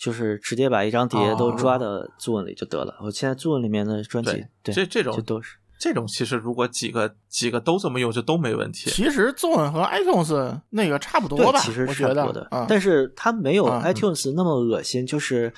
[0.00, 1.86] 就是直接把一张碟都抓到
[2.18, 2.96] Zoom 里就得了。
[3.02, 8.88] 我现在 Zoom 里面的专辑，对这这种都是这种，其实如果几个几个都这么用，就都没问题。
[8.90, 15.52] 其实 Zoom 和 iTunes 那个差不多吧，其实差不多的，但是它没有 iTunes 那么恶心，就是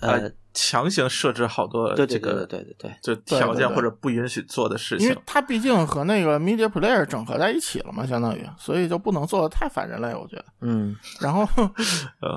[0.00, 0.32] 呃。
[0.52, 10.44] 强行设置好多这个对对对就条件或者不允许做的事情，因为它毕竟和那个 Media Player 整合在一起了嘛，相当于，所以就不能做的太反人类，我觉得。
[10.62, 11.46] 嗯， 然后，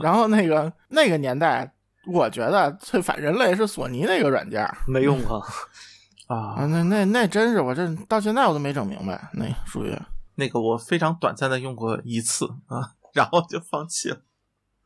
[0.03, 1.73] 然后那个那个年代，
[2.05, 5.43] 我觉得最反人类是索尼那个软件，没用过
[6.29, 9.91] 啊，那那那真是我这到现在我都没整明白，那属于
[10.35, 14.17] 那个我非常短暂的用过一次啊，然后就放弃了。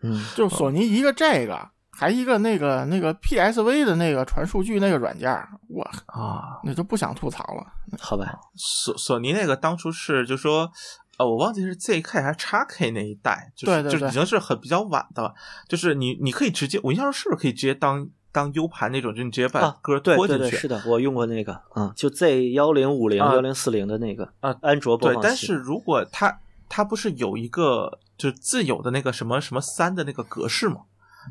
[0.02, 1.72] 嗯，就索尼一个这个。
[2.00, 5.28] 还一个那个那个 PSV 的那个传数据那个软件，
[5.68, 7.66] 我啊，那就不想吐槽了。
[8.00, 10.70] 好吧，索索尼那个当初是就说，
[11.18, 15.34] 呃，我忘记是 ZK 还是 XK 那一代，对对对，就已经是很比较晚的了。
[15.68, 20.56] 就是你你可以直接，我印象中是不是可以直接当当 U 盘那种，就你直接把歌拖进去？
[20.56, 25.22] 是的，我用过那个，嗯，就 Z 幺零五零幺零四零的那个啊，安卓播放器。
[25.22, 30.82] 对，但是如果它它不是有一个就自有的那个什么什么三的那个格式吗？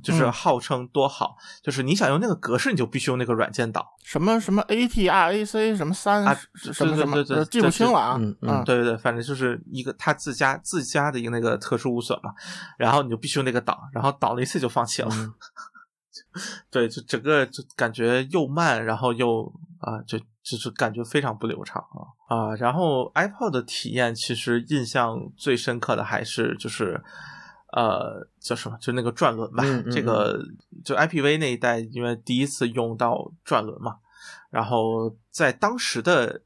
[0.02, 3.86] 就是号称多好，就是你想用那个格式，你就必须用那个软件导。
[4.04, 8.16] 什么什么 ATRAC 什么三什么什么，记不清了啊。
[8.20, 12.32] 嗯嗯，对对对，反正就是一个他自家自家的一个那个特殊无损嘛，
[12.78, 15.08] 然后你就必须用那个导，然后导了一次就放弃了。
[16.70, 21.82] 对，就整个就感觉又慢，然后又啊，就就是感觉非常不流畅
[22.28, 22.54] 啊啊。
[22.56, 27.02] 然后 iPod 的体验其实印象最深刻的还是就是。
[27.72, 28.78] 呃，叫什么？
[28.80, 29.64] 就那个转轮吧。
[29.90, 30.40] 这个
[30.84, 33.96] 就 IPV 那一代，因为第一次用到转轮嘛，
[34.50, 36.42] 然后在当时的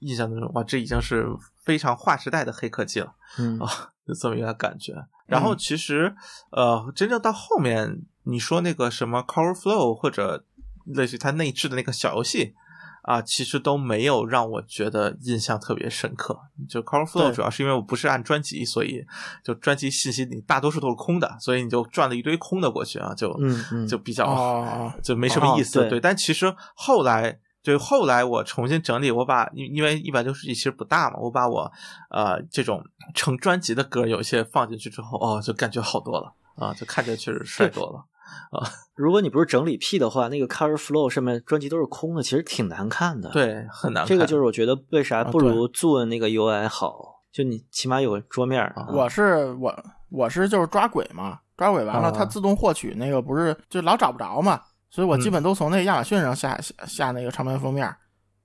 [0.00, 1.26] 印象当中，哇，这已经是
[1.64, 3.14] 非常划时代的黑科技了。
[3.38, 4.94] 嗯啊，就这么一个感觉。
[5.26, 6.14] 然后其实，
[6.50, 10.44] 呃，真正到后面，你说那个什么 Cover Flow 或者
[10.84, 12.54] 类似于它内置的那个小游戏。
[13.02, 16.38] 啊，其实都没有让我觉得印象特别深刻。
[16.68, 19.04] 就 Color Flow 主要是因为我不是按专辑，所以
[19.42, 25.88] 就专辑信息你大多数都是空的，所以你就转了一堆空的过去啊，就嗯嗯就比较 就没什么意思。
[25.88, 31.70] 对，但其实后来对后来我重新整理，我把因因为一百六十 G 其实不大嘛，我把我
[32.10, 32.82] 呃这种
[33.14, 38.04] 成专辑的歌有一些放进去之后，哦，就感觉好多了啊，就看着确实帅多了。
[38.50, 43.30] 啊， 如果你不是整理 P 的话，那个 Cover Flow 上面专辑都是空的，其实挺难看的。
[43.30, 44.06] 对，很难看。
[44.06, 48.72] 这个就是我觉得为啥不如做那个 UI 好，就你起码有个桌面。
[48.92, 49.74] 我是我
[50.10, 57.86] 我是就是抓鬼嘛，抓鬼完了它自动获取那个不是就老找不着嘛，所以我基本都从那个亚马逊上下下下那个唱片封面，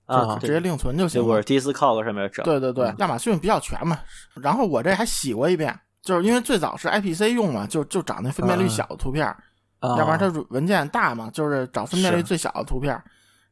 [0.06, 1.26] 啊，直接另存就行。
[1.26, 2.44] 我是 Discog 上面整。
[2.44, 3.98] 对对对，亚马逊比较全嘛。
[4.42, 9.34] 然后我这还洗过一遍，就是因为最早是 IPC 用嘛，就就找那分辨率小的图片。
[9.98, 13.02] 要不然它文件大嘛，就是找分辨率最小的图片，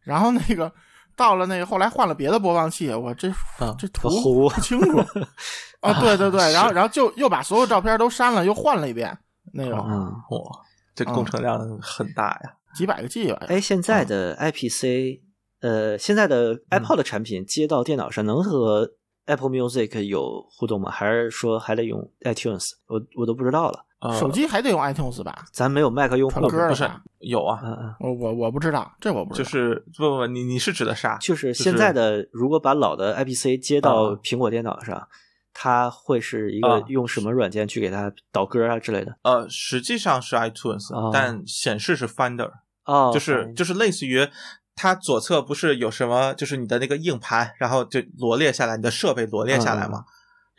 [0.02, 0.72] 然后那个
[1.16, 3.30] 到了那个后来换了别的播放器，我这
[3.78, 4.98] 这图不清楚
[5.82, 9.16] 啊，对对对，然后然后就又把所有照片都删了，又换了一遍
[9.54, 10.60] 那种，哇，
[10.96, 13.46] 这工程量很大呀，几百个 G 吧。
[13.48, 15.20] 哎，现在的 IPC，
[15.62, 18.90] 呃，现在的 iPod 的产品接到电脑上能和
[19.26, 20.90] Apple Music 有互动吗？
[20.92, 22.72] 还是说还得用 iTunes？
[22.88, 23.86] 我我都不知道了。
[24.20, 25.46] 手机还得用 iTunes 吧？
[25.52, 26.90] 咱没有 Mac 用户不是
[27.20, 27.60] 有啊？
[27.64, 29.44] 嗯嗯，我我我不知道，这我不知道。
[29.44, 31.18] 就是不不，你你是指的啥？
[31.18, 35.08] 就是现在的，如果把老的 IPC 接到苹果电脑上，
[35.54, 39.16] 它会是一个用什么软件去给它导歌啊之类的？
[39.22, 42.50] 呃，实际上是 iTunes，但显示是 Finder。
[42.86, 44.28] 哦，就是就是类似于
[44.76, 50.04] 它左侧不是有什么，就是你的那个硬盘，然后就罗列下来，你的设备罗列下来嘛。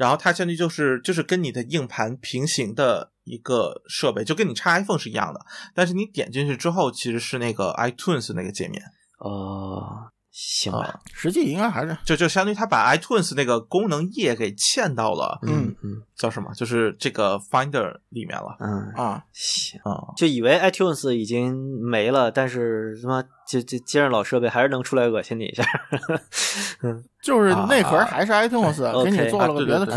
[0.02, 5.40] 然后它相当于就是就是跟你的硬盘平行的一个设备，就跟你插 iPhone 是一样的。
[5.76, 8.82] 但是你点进去之后，其实是那个 iTunes 那个界面。
[9.20, 10.10] 哦。
[10.34, 16.50] 行啊，实际应该还是就就相当于他把 iTunes 那个功能页给嵌到了，嗯嗯，叫什么？
[16.54, 21.54] 就是这个 Finder 里面了，嗯啊，行啊，就以为 iTunes 已经
[21.86, 25.62] 没了，但是他妈就就接上老设备还是能出来恶心你一下，
[26.82, 29.92] 嗯， 就是内核还是 iTunes 给你做了个别的壳，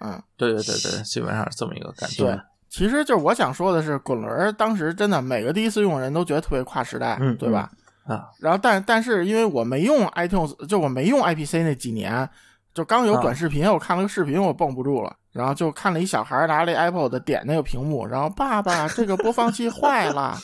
[0.00, 2.24] 嗯，对对对对，基本上是这么一个感觉。
[2.24, 7.70] 对，其实就是我想说的是，滚轮当时真的每个第一次用人都觉得特别跨时代，对吧？
[8.04, 12.28] 啊，然后但但是因为我没用 iTunes，就我没用 IPC 那几年，
[12.74, 20.36] 就刚有短视频，我看了个视频，我绷不住了，然后就看了一小孩拿了 Apple 的点那个屏幕，然后爸爸 这个播放器坏了，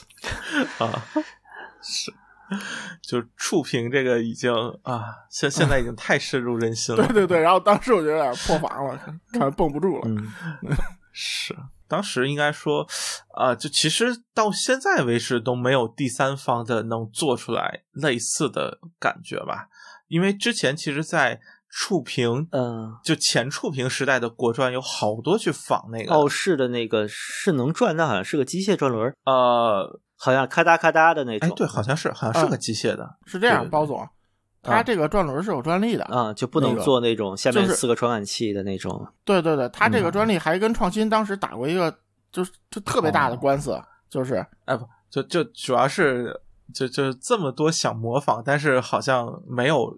[0.79, 1.05] 啊，
[1.83, 2.13] 是，
[3.03, 4.53] 就触屏这个已经
[4.83, 9.01] 啊，现现在已经太深入人心了， 对对对，然后当时我就有点破防了，
[9.33, 10.09] 看 绷不住了，
[11.13, 11.57] 是。
[11.89, 12.87] 当时应该说，
[13.35, 19.69] 啊，就其实到现在为止都没有第三方的能做出来类似的感觉吧？
[20.09, 31.49] 因为之前其实，在触屏，嗯，就前触屏时代的国专有好多去仿那个奥氏的那个是能转，那好像是个机械转轮，呃，好像咔嗒咔嗒的那种。
[31.49, 33.17] 哎，对，好像是，好像是个机械的。
[33.27, 34.09] 是这样，包总。
[34.67, 39.07] 它这个转轮是有专利的啊，就不能做那种下面四个传感器的那种。
[39.25, 41.95] 对对对，它这个专利还跟创新当时打过一个，
[42.33, 46.41] 就是就特别大的官司，就是哎不，就就主要是
[46.75, 49.97] 就就这么多想模仿，但是好像没有，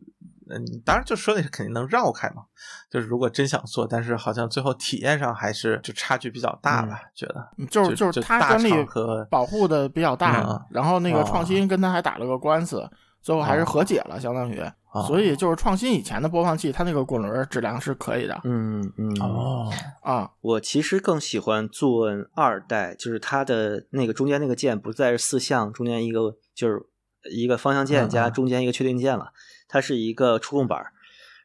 [0.51, 2.43] 嗯，当然就说那是肯定能绕开嘛。
[2.91, 7.49] 就是如果真想做，但是好像最后体验上还是就差距比较大吧，觉得。
[7.71, 12.89] 就是就是它专利和保护的比较大，然后那个创新跟他还打了个官司。
[13.29, 14.59] 最后还是和解了，相当于，
[15.07, 18.41] 所以就是创新以前的播放器，它那个滚轮质量是可以的。
[18.45, 19.71] 嗯嗯哦
[20.01, 26.83] 啊，我其实更喜欢作二代，就是它的那个中间那个键不再是四项，中间一个就是
[27.31, 29.33] 一个方向键加中间一个确定键了，
[29.69, 30.83] 它是一个触控板。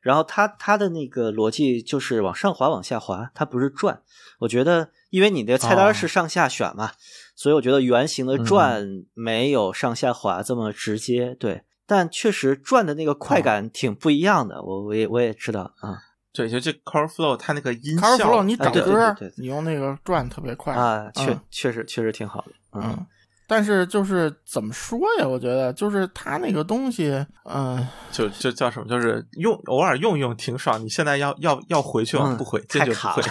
[0.01, 4.01] 然后它它的那个逻辑就是往上滑往下滑，它不是转。
[4.39, 6.91] 我觉得，因为你的菜单是上下选嘛。
[7.35, 14.61] 所以我觉得圆形的转没有上下滑这么直接，对，但确实转的那个快感挺不一样的。
[14.63, 15.97] 我我也我也知道啊，
[16.31, 23.05] 对，就这 Core Flow 它那个音效，Core Flow 你找歌，你用那个转特别快啊，确确实确实挺好的，嗯。
[23.45, 25.27] 但是就是怎么说呀？
[25.27, 28.87] 我觉得就是它那个东西，嗯，就就叫什么？
[28.87, 30.83] 就是用偶尔用用挺爽。
[30.83, 32.33] 你现在要要要回去吗？
[32.37, 33.23] 不回，这就不会。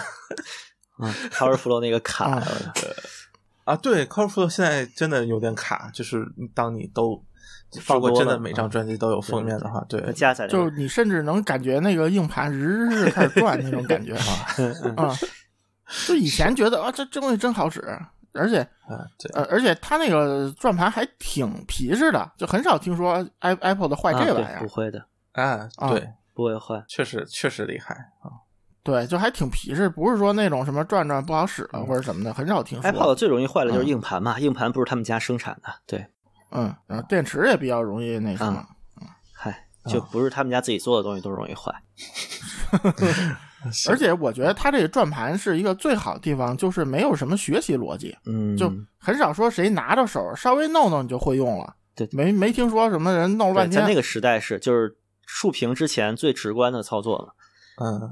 [0.99, 2.41] 嗯，Core Flow 那个卡。
[3.65, 7.25] 啊，对，CoreFlow 现在真的有点卡，就是当你都
[7.89, 14.25] 如果真的每张专辑都有封面的话，对，加载就是你甚至能感觉那个硬盘日日开始转那种感觉啊
[15.05, 15.15] 啊！
[16.07, 17.81] 就以前觉得啊，这这东西真好使，
[18.35, 28.31] 而且啊，对，呃，而且它那个转盘还挺皮实的，就很少听说 i Apple 的坏这玩意儿，不会的，啊，对，不会坏，确实确实厉害啊。
[28.85, 32.91] 对，就还挺皮实，不是说那种什么转转不好使了或者什么的，很少听说。
[32.91, 36.05] iPod 最容易坏的就是硬盘嘛，硬盘不是他们家生产的，对，
[36.53, 38.65] 嗯，然后电池也比较容易那什么，
[39.01, 41.75] 嗯，嗨，就不是他们家自己做的东西都容易坏。
[43.89, 53.81] 而且我觉得它这个转盘是一个最好的地方，就是没有什么学习逻辑，嗯，就很少说谁拿着手稍微弄弄你就会用了，对，没没听说什么人弄了半天。
[53.81, 54.97] 在那个时代是就是
[55.27, 57.35] 竖屏之前最直观的操作了，
[57.81, 58.11] 嗯。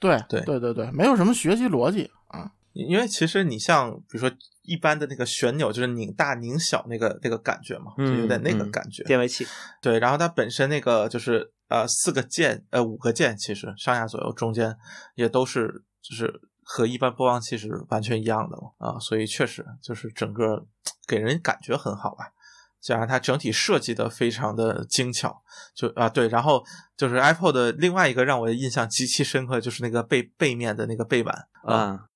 [0.00, 2.52] 对对对对对，没有什么学习逻辑啊。
[2.72, 4.30] 因为其实你像比如说
[4.68, 9.02] 一般的那个旋钮，就是拧大拧小那个那个感觉嘛，就有点那个感觉。
[9.04, 9.46] 电位器。
[9.80, 14.76] 对，然后它本身那个就是呃四个键呃五个键，其实上下左右中间
[15.14, 20.66] 也都是就是和一般播放器是完全一样的嘛啊，所以确实就是整个
[21.06, 22.32] 给人感觉很好吧。
[22.80, 25.42] 加上它整体设计的非常的精巧，
[25.74, 26.64] 就啊对，然后
[26.96, 32.06] 就是 Apple 的另外一个让我印象极其深刻，就是那个背背面的那个背板啊，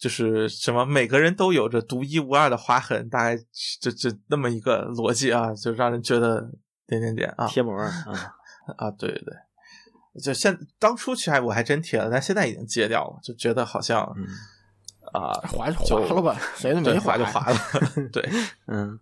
[0.00, 3.36] 就是什么每个人都有着独一无二的划痕，大概
[3.80, 6.50] 就就那么一个逻辑啊，就让人觉得
[6.86, 7.90] 点点点啊贴膜啊
[8.76, 14.02] 啊对对对，就现当初其实我还真贴了，但现在已经戒掉了，就觉得好像
[15.12, 17.58] 啊，划就划了吧，谁都没划就划了。
[18.12, 18.28] 对，
[18.66, 18.98] 嗯，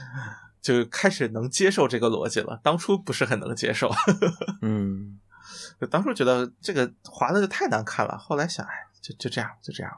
[0.60, 2.60] 就开始能接受这个逻辑了。
[2.62, 3.90] 当初不是很能接受，
[4.60, 5.18] 嗯，
[5.80, 8.18] 就当初觉得这个划的就太难看了。
[8.18, 9.92] 后来想，哎，就就这样，就这样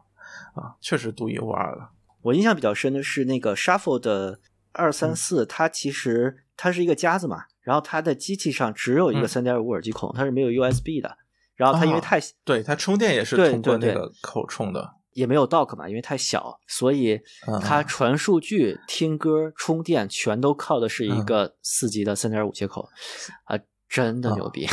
[0.54, 1.88] 啊，确实独一无二的。
[2.22, 4.40] 我印象比较深的是那个 Shuffle 的
[4.72, 11.16] 二三四，它其实它是一个夹子嘛，然后它的机器上只有一个三点五耳机孔，它是没有 USB 的。
[11.54, 17.20] 然后它因为太对它充电也是通过那个口充的，也没有 dock 嘛，因为太小，所以
[17.60, 22.88] 它传数据、听歌、充电全都靠的是一个四级的三点五接口
[23.42, 23.58] 啊，
[23.88, 24.68] 真的牛逼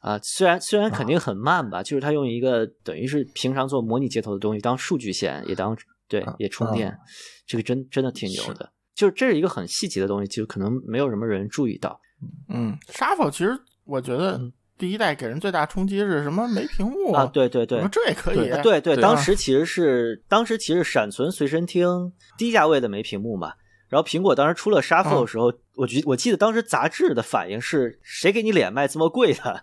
[0.00, 0.18] 啊！
[0.22, 5.76] 虽然虽然肯定很慢吧，就是它用一个等于是平常做模拟接头的东西当数据线，也当
[6.08, 6.98] 对也充电，
[7.46, 8.72] 这个真真的挺牛的。
[8.94, 12.00] 就是这是一个很细节的东西，就可能没有什么人注意到。
[12.48, 14.40] 嗯，Shuffle 其实我觉得。
[14.78, 16.48] 第一代给人最大冲击是什么？
[16.48, 17.26] 没屏幕啊！
[17.26, 18.48] 对对对，这也可以。
[18.62, 23.52] 对对，当时其实是当时其实闪存随身听低价位的没屏幕嘛。
[23.90, 29.62] 然后苹果当时出了 Shuffle 的时候，我记我记得当时杂志的反应是谁给你脸卖这么贵的？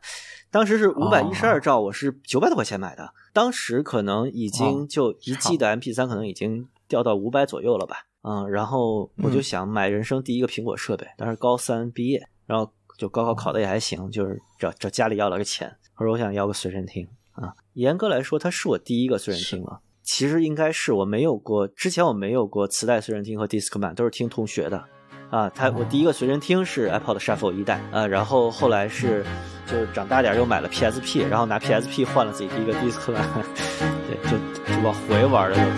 [0.52, 3.12] 当时是五百一十二兆，我是九百多块钱买的。
[3.34, 8.06] 当时可能已经就一 G 的 MP 三可能已经掉到五百左右了吧？
[8.22, 12.72] 嗯，然后我就想买人生第一个苹果设备，当时高三毕业，然后。
[12.98, 17.54] 就高考考的也还行，就是找找家里要了个钱，我说我想要个随身听啊。
[17.74, 19.78] 严格来说，它是我第一个随身听吗？
[20.08, 24.82] 其实应该是我没有过，之前我没有过磁带随身听和 Discman，都是听同学的
[25.30, 25.50] 啊。
[25.50, 29.26] 他我第一个随身听是 iPod Shuffle 一代啊，然后后来是
[29.70, 33.22] 就是长大点又买了 PSP，然后拿 PSP 换了自己第一个 Discman，
[34.08, 34.38] 对，就
[34.74, 35.70] 就往回玩的都是。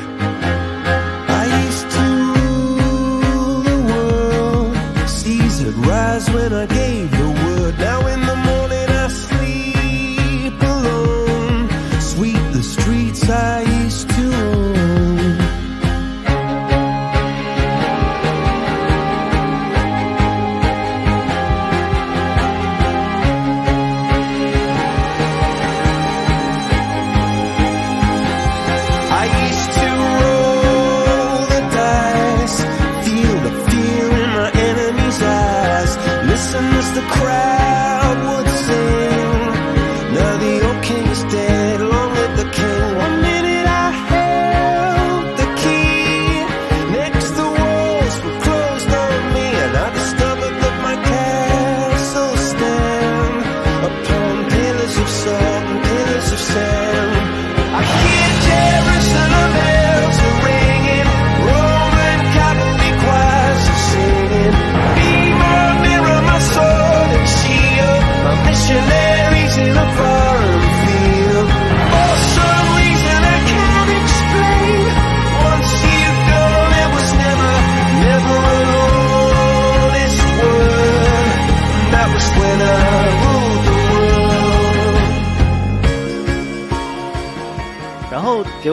[5.61, 6.65] would rise when I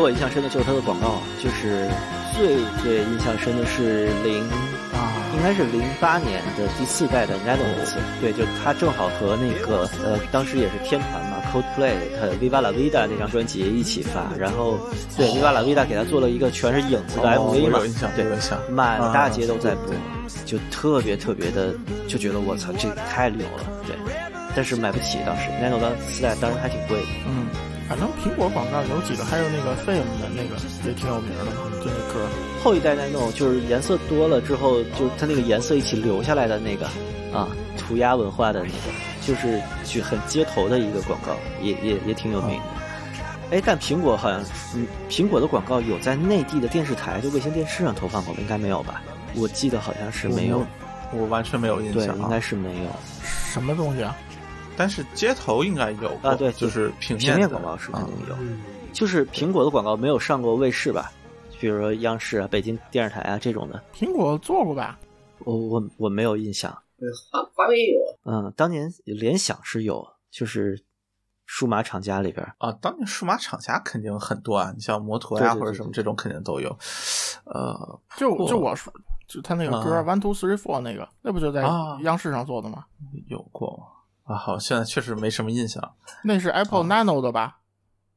[0.07, 1.91] 我印象深的就是它的广告，就是
[2.39, 4.41] 最最印象深的是零
[4.95, 7.59] 啊，应该是零八年的第四代的 Nano
[8.21, 14.79] 对，就它正好和那个呃，当时也是天团嘛，Coldplay 它 Viva La Vida 那张专辑一起发，然后
[15.17, 17.81] 对 Viva La Vida 给他做了一个全是影子的 MV 嘛，
[18.15, 19.93] 对，满大街都在播，
[20.45, 21.75] 就特别特别的，
[22.07, 23.97] 就觉得我操，这个太牛了，对，
[24.55, 27.49] 但是买不起当时 Nano 当四代当时还挺贵的，嗯，
[27.89, 30.57] 反正苹果广告有几个，还有那个 Fame 的那个
[30.87, 32.26] 也挺有名的嘛，就那歌。
[32.62, 36.87] 后一代 Nano 就是颜色多了之后，就是它那个颜色一起留下来的那个
[37.32, 38.74] 啊，涂鸦文化的那个，
[39.22, 41.32] 就是就很街头的一个广告，
[41.62, 43.57] 也也也挺有名的。
[43.57, 44.43] 哎，但苹果好像，
[44.74, 48.41] 嗯，苹果的广告有在内地的电视台，就卫星电视上投放过吗？
[48.41, 49.01] 应该没有吧？
[49.37, 50.66] 我记得好像是没有，
[51.12, 52.16] 我完全没有印象。
[52.16, 52.91] 对，应该是没有。
[53.22, 54.16] 什么东西啊？
[54.77, 58.37] 但是街头应该有啊，对，就是平平面广告是肯定有，
[58.93, 61.12] 就是苹果的广告没有上过卫视吧？
[61.59, 64.99] 比如说央视啊、北京电视台啊这种的，苹果做过吧？
[65.39, 66.70] 我我我没有印象。
[67.31, 68.01] 华华为也有。
[68.24, 70.83] 嗯，当年联想是有，就是
[71.45, 76.68] 数码厂家里边啊，当年数码厂家肯定很多啊，你像摩托呀或者什么这种肯定都有。
[77.45, 78.93] 呃，就就我说，
[79.29, 81.62] 就他那个歌 One Two Three Four 那个，那不就在
[82.03, 82.85] 央视上做的吗？
[83.29, 83.83] 有过
[84.27, 85.95] 啊，好，现在确实没什么印象。
[86.22, 87.59] 那是 Apple Nano 的吧？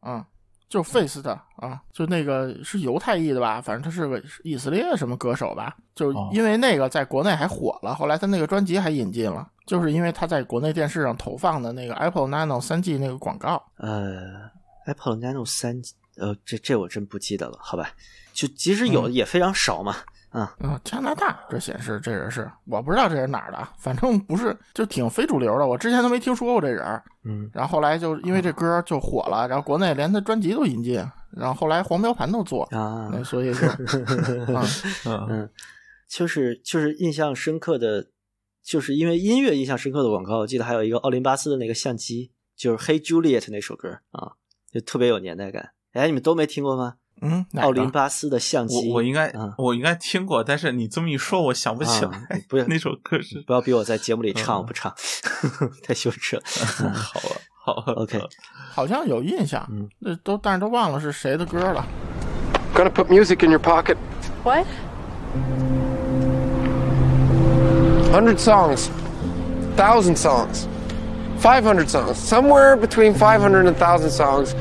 [0.02, 0.24] 嗯。
[0.70, 13.60] 就 Face 的啊，就那个是犹太裔的吧，反正他是个以色列什么歌手吧，就因为那个在国内还火了，后来他那个专辑还引进了，就是因为他在国内电视上投放的那个 Apple Nano 三 G 那个广告。
[13.78, 14.48] 呃
[14.86, 15.82] ，Apple Nano 三
[16.18, 17.90] 呃，这这我真不记得了，好吧？
[18.32, 19.96] 就即使有也非常少嘛。
[20.30, 20.80] 啊啊！
[20.84, 27.02] 加拿大这显示这人是我不知道这人哪儿的，反正不是就挺非主流的，我之前都没听说过这人。
[27.26, 30.96] 嗯，然后后来就因为这歌就火了，然后国内连他专辑都引进，
[31.32, 33.68] 然后后来黄标盘都做啊，所以就
[35.30, 35.50] 嗯，
[36.08, 38.08] 就是就是印象深刻的，
[38.64, 44.34] 就是因为音乐印象深刻的广告，我记得还有一个奥林巴斯的那个相机，就是《Hey Juliet》那首歌啊，
[44.72, 45.72] 就特别有年代感。
[45.94, 46.94] 哎，你们都没听过吗？
[47.22, 52.12] 嗯，奥林巴斯的相机，我应该我应该听过，但是你这么一说，我想不起来。
[52.48, 54.94] 不是那首歌是，不要逼我在节目里唱，不唱，
[55.84, 56.44] 太羞耻了。
[56.94, 57.36] 好啊，
[57.86, 58.22] 好，OK，
[58.72, 59.68] 好像有印象，
[60.00, 61.86] 那都但是都忘了是谁的歌了。
[62.74, 63.98] Gonna put music in your pocket.
[64.44, 64.66] What?
[68.12, 68.90] Hundred songs,
[69.76, 70.68] thousand songs,
[71.40, 74.54] five hundred songs, somewhere between five hundred and thousand songs,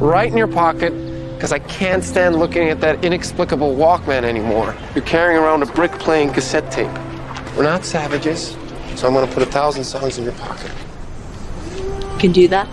[0.00, 0.92] right in your pocket.
[1.38, 4.74] Because I can't stand looking at that inexplicable Walkman anymore.
[4.96, 6.90] You're carrying around a brick playing cassette tape.
[7.56, 8.56] We're not savages,
[8.96, 10.72] so I'm gonna put a thousand songs in your pocket.
[12.18, 12.66] Can do that.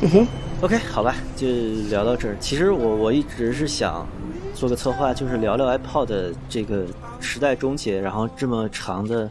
[0.00, 0.26] 嗯哼
[0.60, 1.46] ，OK，好吧，就
[1.88, 2.36] 聊到这儿。
[2.40, 4.04] 其实我我一直是想
[4.54, 6.84] 做个策划，就是聊聊 iPod 这个
[7.20, 9.30] 时代终结，然后这么长的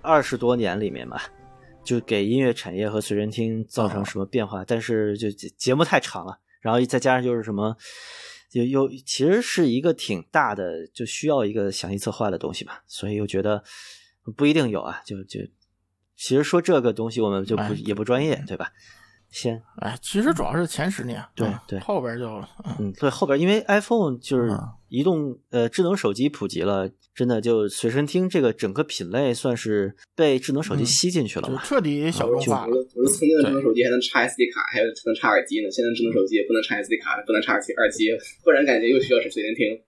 [0.00, 1.24] 二十多年里面吧，
[1.84, 4.64] 就给音乐产业和随身听造成什么变化。
[4.66, 6.38] 但是就节目太长了。
[6.62, 7.76] 然后再加上就是什么，
[8.50, 12.82] 就又其实是一个挺大的，就需要一个详细策划的东西吧。
[12.86, 13.62] 所以又觉得
[14.34, 15.40] 不一定有啊，就就
[16.16, 18.72] 其实说这个东西我们就不也不专业，对吧？
[19.32, 22.28] 先，哎，其实主要是前十年，对对，后边就
[22.78, 24.50] 嗯，对后边，因为 iPhone 就是
[24.88, 32.76] 移动呃智能手机普及了，真的就随身听这个整个品类算是被智能手机吸进去了嘛，彻底小众化了。
[32.94, 38.10] 我说曾经的智能手机还能插 SD 卡，还有能插耳机呢，现在智能手机也不能插 SD 卡，不能插耳机，耳机
[38.44, 39.80] 忽然感觉又需要是随身听。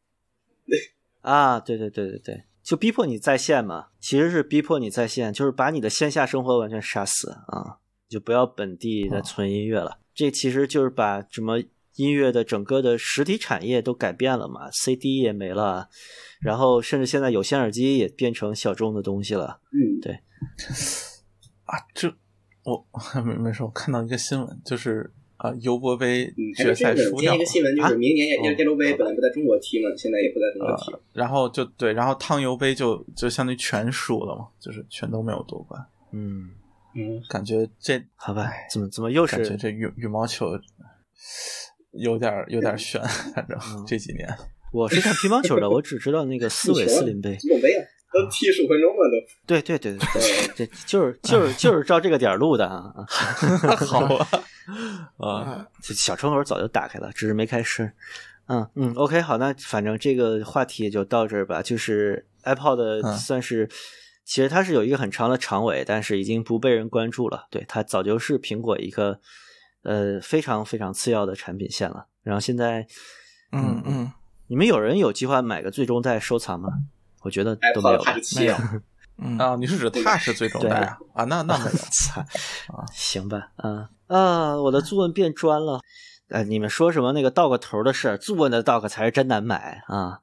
[0.67, 0.79] 对
[1.21, 7.84] 啊，对对对对对，就逼迫你在线嘛，其实是逼迫你在线，就是把你的线下生活完全杀死啊。
[8.09, 11.59] 就不要本地的存音乐了，这其实就是把什么
[11.97, 15.89] 音乐的整个的实体产业都改变了嘛，CD 也没了，
[16.41, 19.61] 然后甚至现在有线耳机也变成小众的东西了。
[19.73, 20.13] 嗯，对。
[21.65, 22.13] 啊，这
[22.65, 22.85] 我
[23.25, 27.19] 没没事，我看到一个新闻，就是啊，尤伯杯决赛输掉。
[27.21, 31.03] 今天一个新闻就是明年亚亚洲杯本来不在中国踢嘛，现在也不在中国踢。
[31.13, 35.85] 然后就对，然后汤尤杯就就相当于全输了嘛，就是全都没有夺冠。
[36.13, 36.51] 嗯。
[36.97, 38.51] 嗯，感觉这好吧？
[38.71, 40.59] 怎么怎么又是感觉这羽羽毛球
[41.93, 43.01] 有点有点悬，
[43.35, 44.29] 反正这几年
[44.73, 47.83] 我是看乒乓球的， 我只知道那个斯韦斯林杯，足总杯啊，
[48.13, 49.15] 都踢十五分钟了都。
[49.47, 52.93] 对对对对，这就是就是就是照这个点录的啊。
[53.87, 54.29] 好啊
[55.19, 57.91] 啊，这小窗口早就打开了，只是没开声。
[58.47, 61.63] 嗯嗯，OK，好，那反正这个话题也就到这儿吧。
[61.63, 63.69] 就是 iPod 算是。
[64.25, 67.47] 其实它是有一个很长的长尾，但是已经不被人关注了。
[67.51, 69.21] 对，它早就是苹果一个
[69.83, 72.07] 呃非常非常次要的产品线了。
[72.23, 72.87] 然后现在，
[73.53, 74.13] 嗯嗯，
[74.47, 76.71] 你们有人有计划买个最终代收藏吗？
[77.21, 78.05] 我觉得都没有，
[78.37, 78.55] 没有。
[79.39, 80.99] 啊，你是指它是最终代啊？
[81.15, 81.71] 啊，那那没有。
[82.75, 85.81] 啊，行吧，嗯啊，我的作文变砖了。
[86.31, 88.17] 哎，你们说什么那个到个头的事儿？
[88.17, 90.21] 作文的到个才是真难买啊。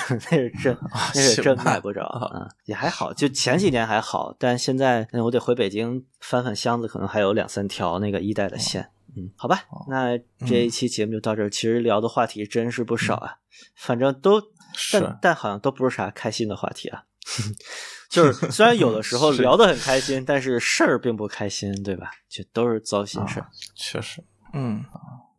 [0.30, 0.76] 那是真，
[1.14, 8.90] 那是真买不着啊，也还好，就前几年还好，但现在我得回北京翻翻箱子，可能还有两三条那个一代的线。
[9.14, 10.16] 嗯，好吧，那
[10.46, 11.50] 这一期节目就到这儿。
[11.50, 13.36] 其实聊的话题真是不少啊，
[13.76, 14.40] 反正都，
[14.92, 17.04] 但但好像都不是啥开心的话题啊。
[18.08, 22.10] 就是虽然有的时候聊得很开心，但是事儿并不开心，对吧？
[22.28, 23.46] 就都是糟心事儿。
[23.74, 24.24] 确实，
[24.54, 24.82] 嗯，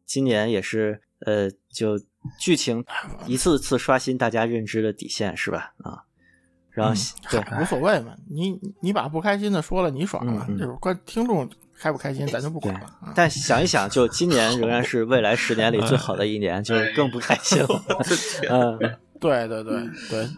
[0.05, 1.99] 今年也是，呃，就。
[2.39, 2.83] 剧情
[3.25, 5.73] 一次次刷新大家认知的底线，是吧？
[5.83, 6.01] 啊，
[6.71, 6.93] 然后
[7.29, 12.89] 对无所谓嘛，你你把不开心的说了，你爽了，就是观听众开不开心，咱就不管了。
[13.13, 17.83] 但想一想，就今年仍然是未来十年里最好的一年， 就更不开心了。
[18.49, 18.77] 嗯，
[19.19, 20.29] 对对对对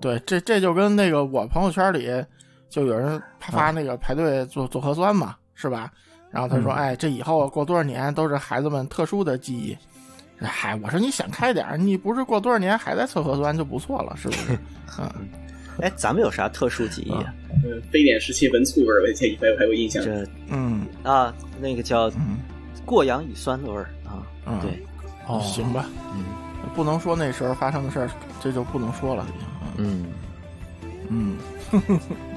[0.00, 2.08] 对，这这就跟那个我朋友圈里
[2.68, 5.90] 就有人发那个排队做做核酸嘛，是吧？
[6.30, 9.74] 然后他说：“哎，这以后过多少年都是孩子们特殊的记忆。”
[10.40, 14.58] 嗨，我说你想开点你不是过多少年还在测核酸就不错了，是不是？
[14.98, 15.10] 嗯，
[15.80, 17.12] 哎，咱们有啥特殊记忆？
[17.64, 20.02] 嗯，非典时期闻醋味儿，我前还有还有印象。
[20.04, 20.86] 这，嗯。
[21.02, 22.10] 啊，那个叫
[22.84, 24.22] 过氧乙酸的味儿啊，
[24.62, 24.82] 对，
[25.26, 26.24] 哦，行吧，嗯，
[26.74, 28.10] 不能说那时候发生的事儿，
[28.40, 29.26] 这就不能说了，
[29.76, 30.06] 嗯。
[31.10, 31.38] 嗯，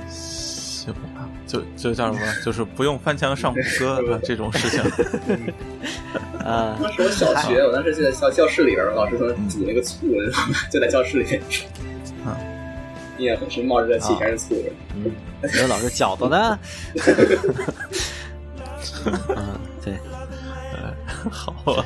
[0.09, 4.81] 行吧，就就叫什么，就是不用翻墙上谷歌 这种事情。
[6.43, 10.07] 啊，当时我小学，我当时就在教教室里边，老师说煮那个醋，
[10.71, 11.41] 就在教室里面。
[12.25, 12.37] 啊，
[13.17, 14.71] 印象很深，冒着热气全是醋味。
[14.95, 15.11] 嗯，
[15.61, 16.59] 有老师饺子呢。
[19.05, 19.93] 嗯，对，
[20.73, 20.93] 呃，
[21.31, 21.85] 好啊。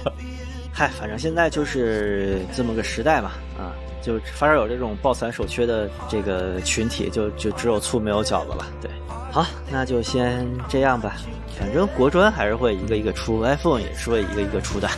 [0.74, 8.66] 嗨，反正现在就是这么个时代嘛，啊，就发烧友这种抱残守缺的这个群体，就就只有醋没有饺子了。
[8.82, 8.92] 对，
[9.32, 11.16] 好，那就先这样吧。
[11.60, 14.90] 反正国专还是会一个一个出，iPhone 也是会一个一个出的。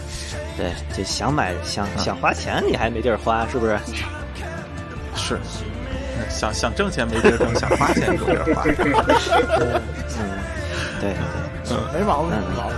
[0.58, 3.80] 对，就想买想想花钱，你还没地儿花，是不是？
[5.16, 5.40] 是，
[6.30, 8.64] 想想挣钱没地儿挣，想花钱有地儿花。
[10.20, 10.40] 嗯，
[11.00, 11.14] 对，
[11.70, 12.78] 嗯，没毛病，没毛病。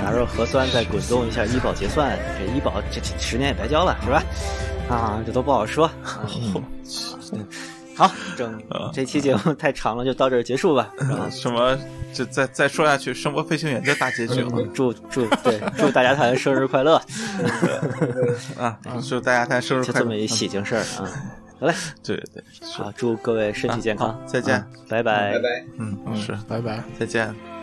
[0.00, 2.18] 啥时候核酸再滚动一下医保结算？
[2.38, 4.22] 这医保这十年也白交了，是吧？
[4.90, 5.90] 啊，这都不好说。
[7.96, 10.90] 好，整这期节目太长了，就到这儿结束吧。
[11.30, 11.78] 什么？
[12.12, 14.50] 就再再说下去，《声波飞行员》就大结局了。
[14.72, 17.00] 祝祝对，祝大家谈生日快乐
[18.56, 18.78] 啊！
[19.08, 21.10] 祝大家谈生日快乐， 就这么一喜庆事儿啊！
[21.60, 21.74] 好嘞，
[22.04, 22.42] 对对，
[22.72, 27.53] 好，祝各位身体健康，再见，拜拜，拜拜，嗯，是，拜拜，再见。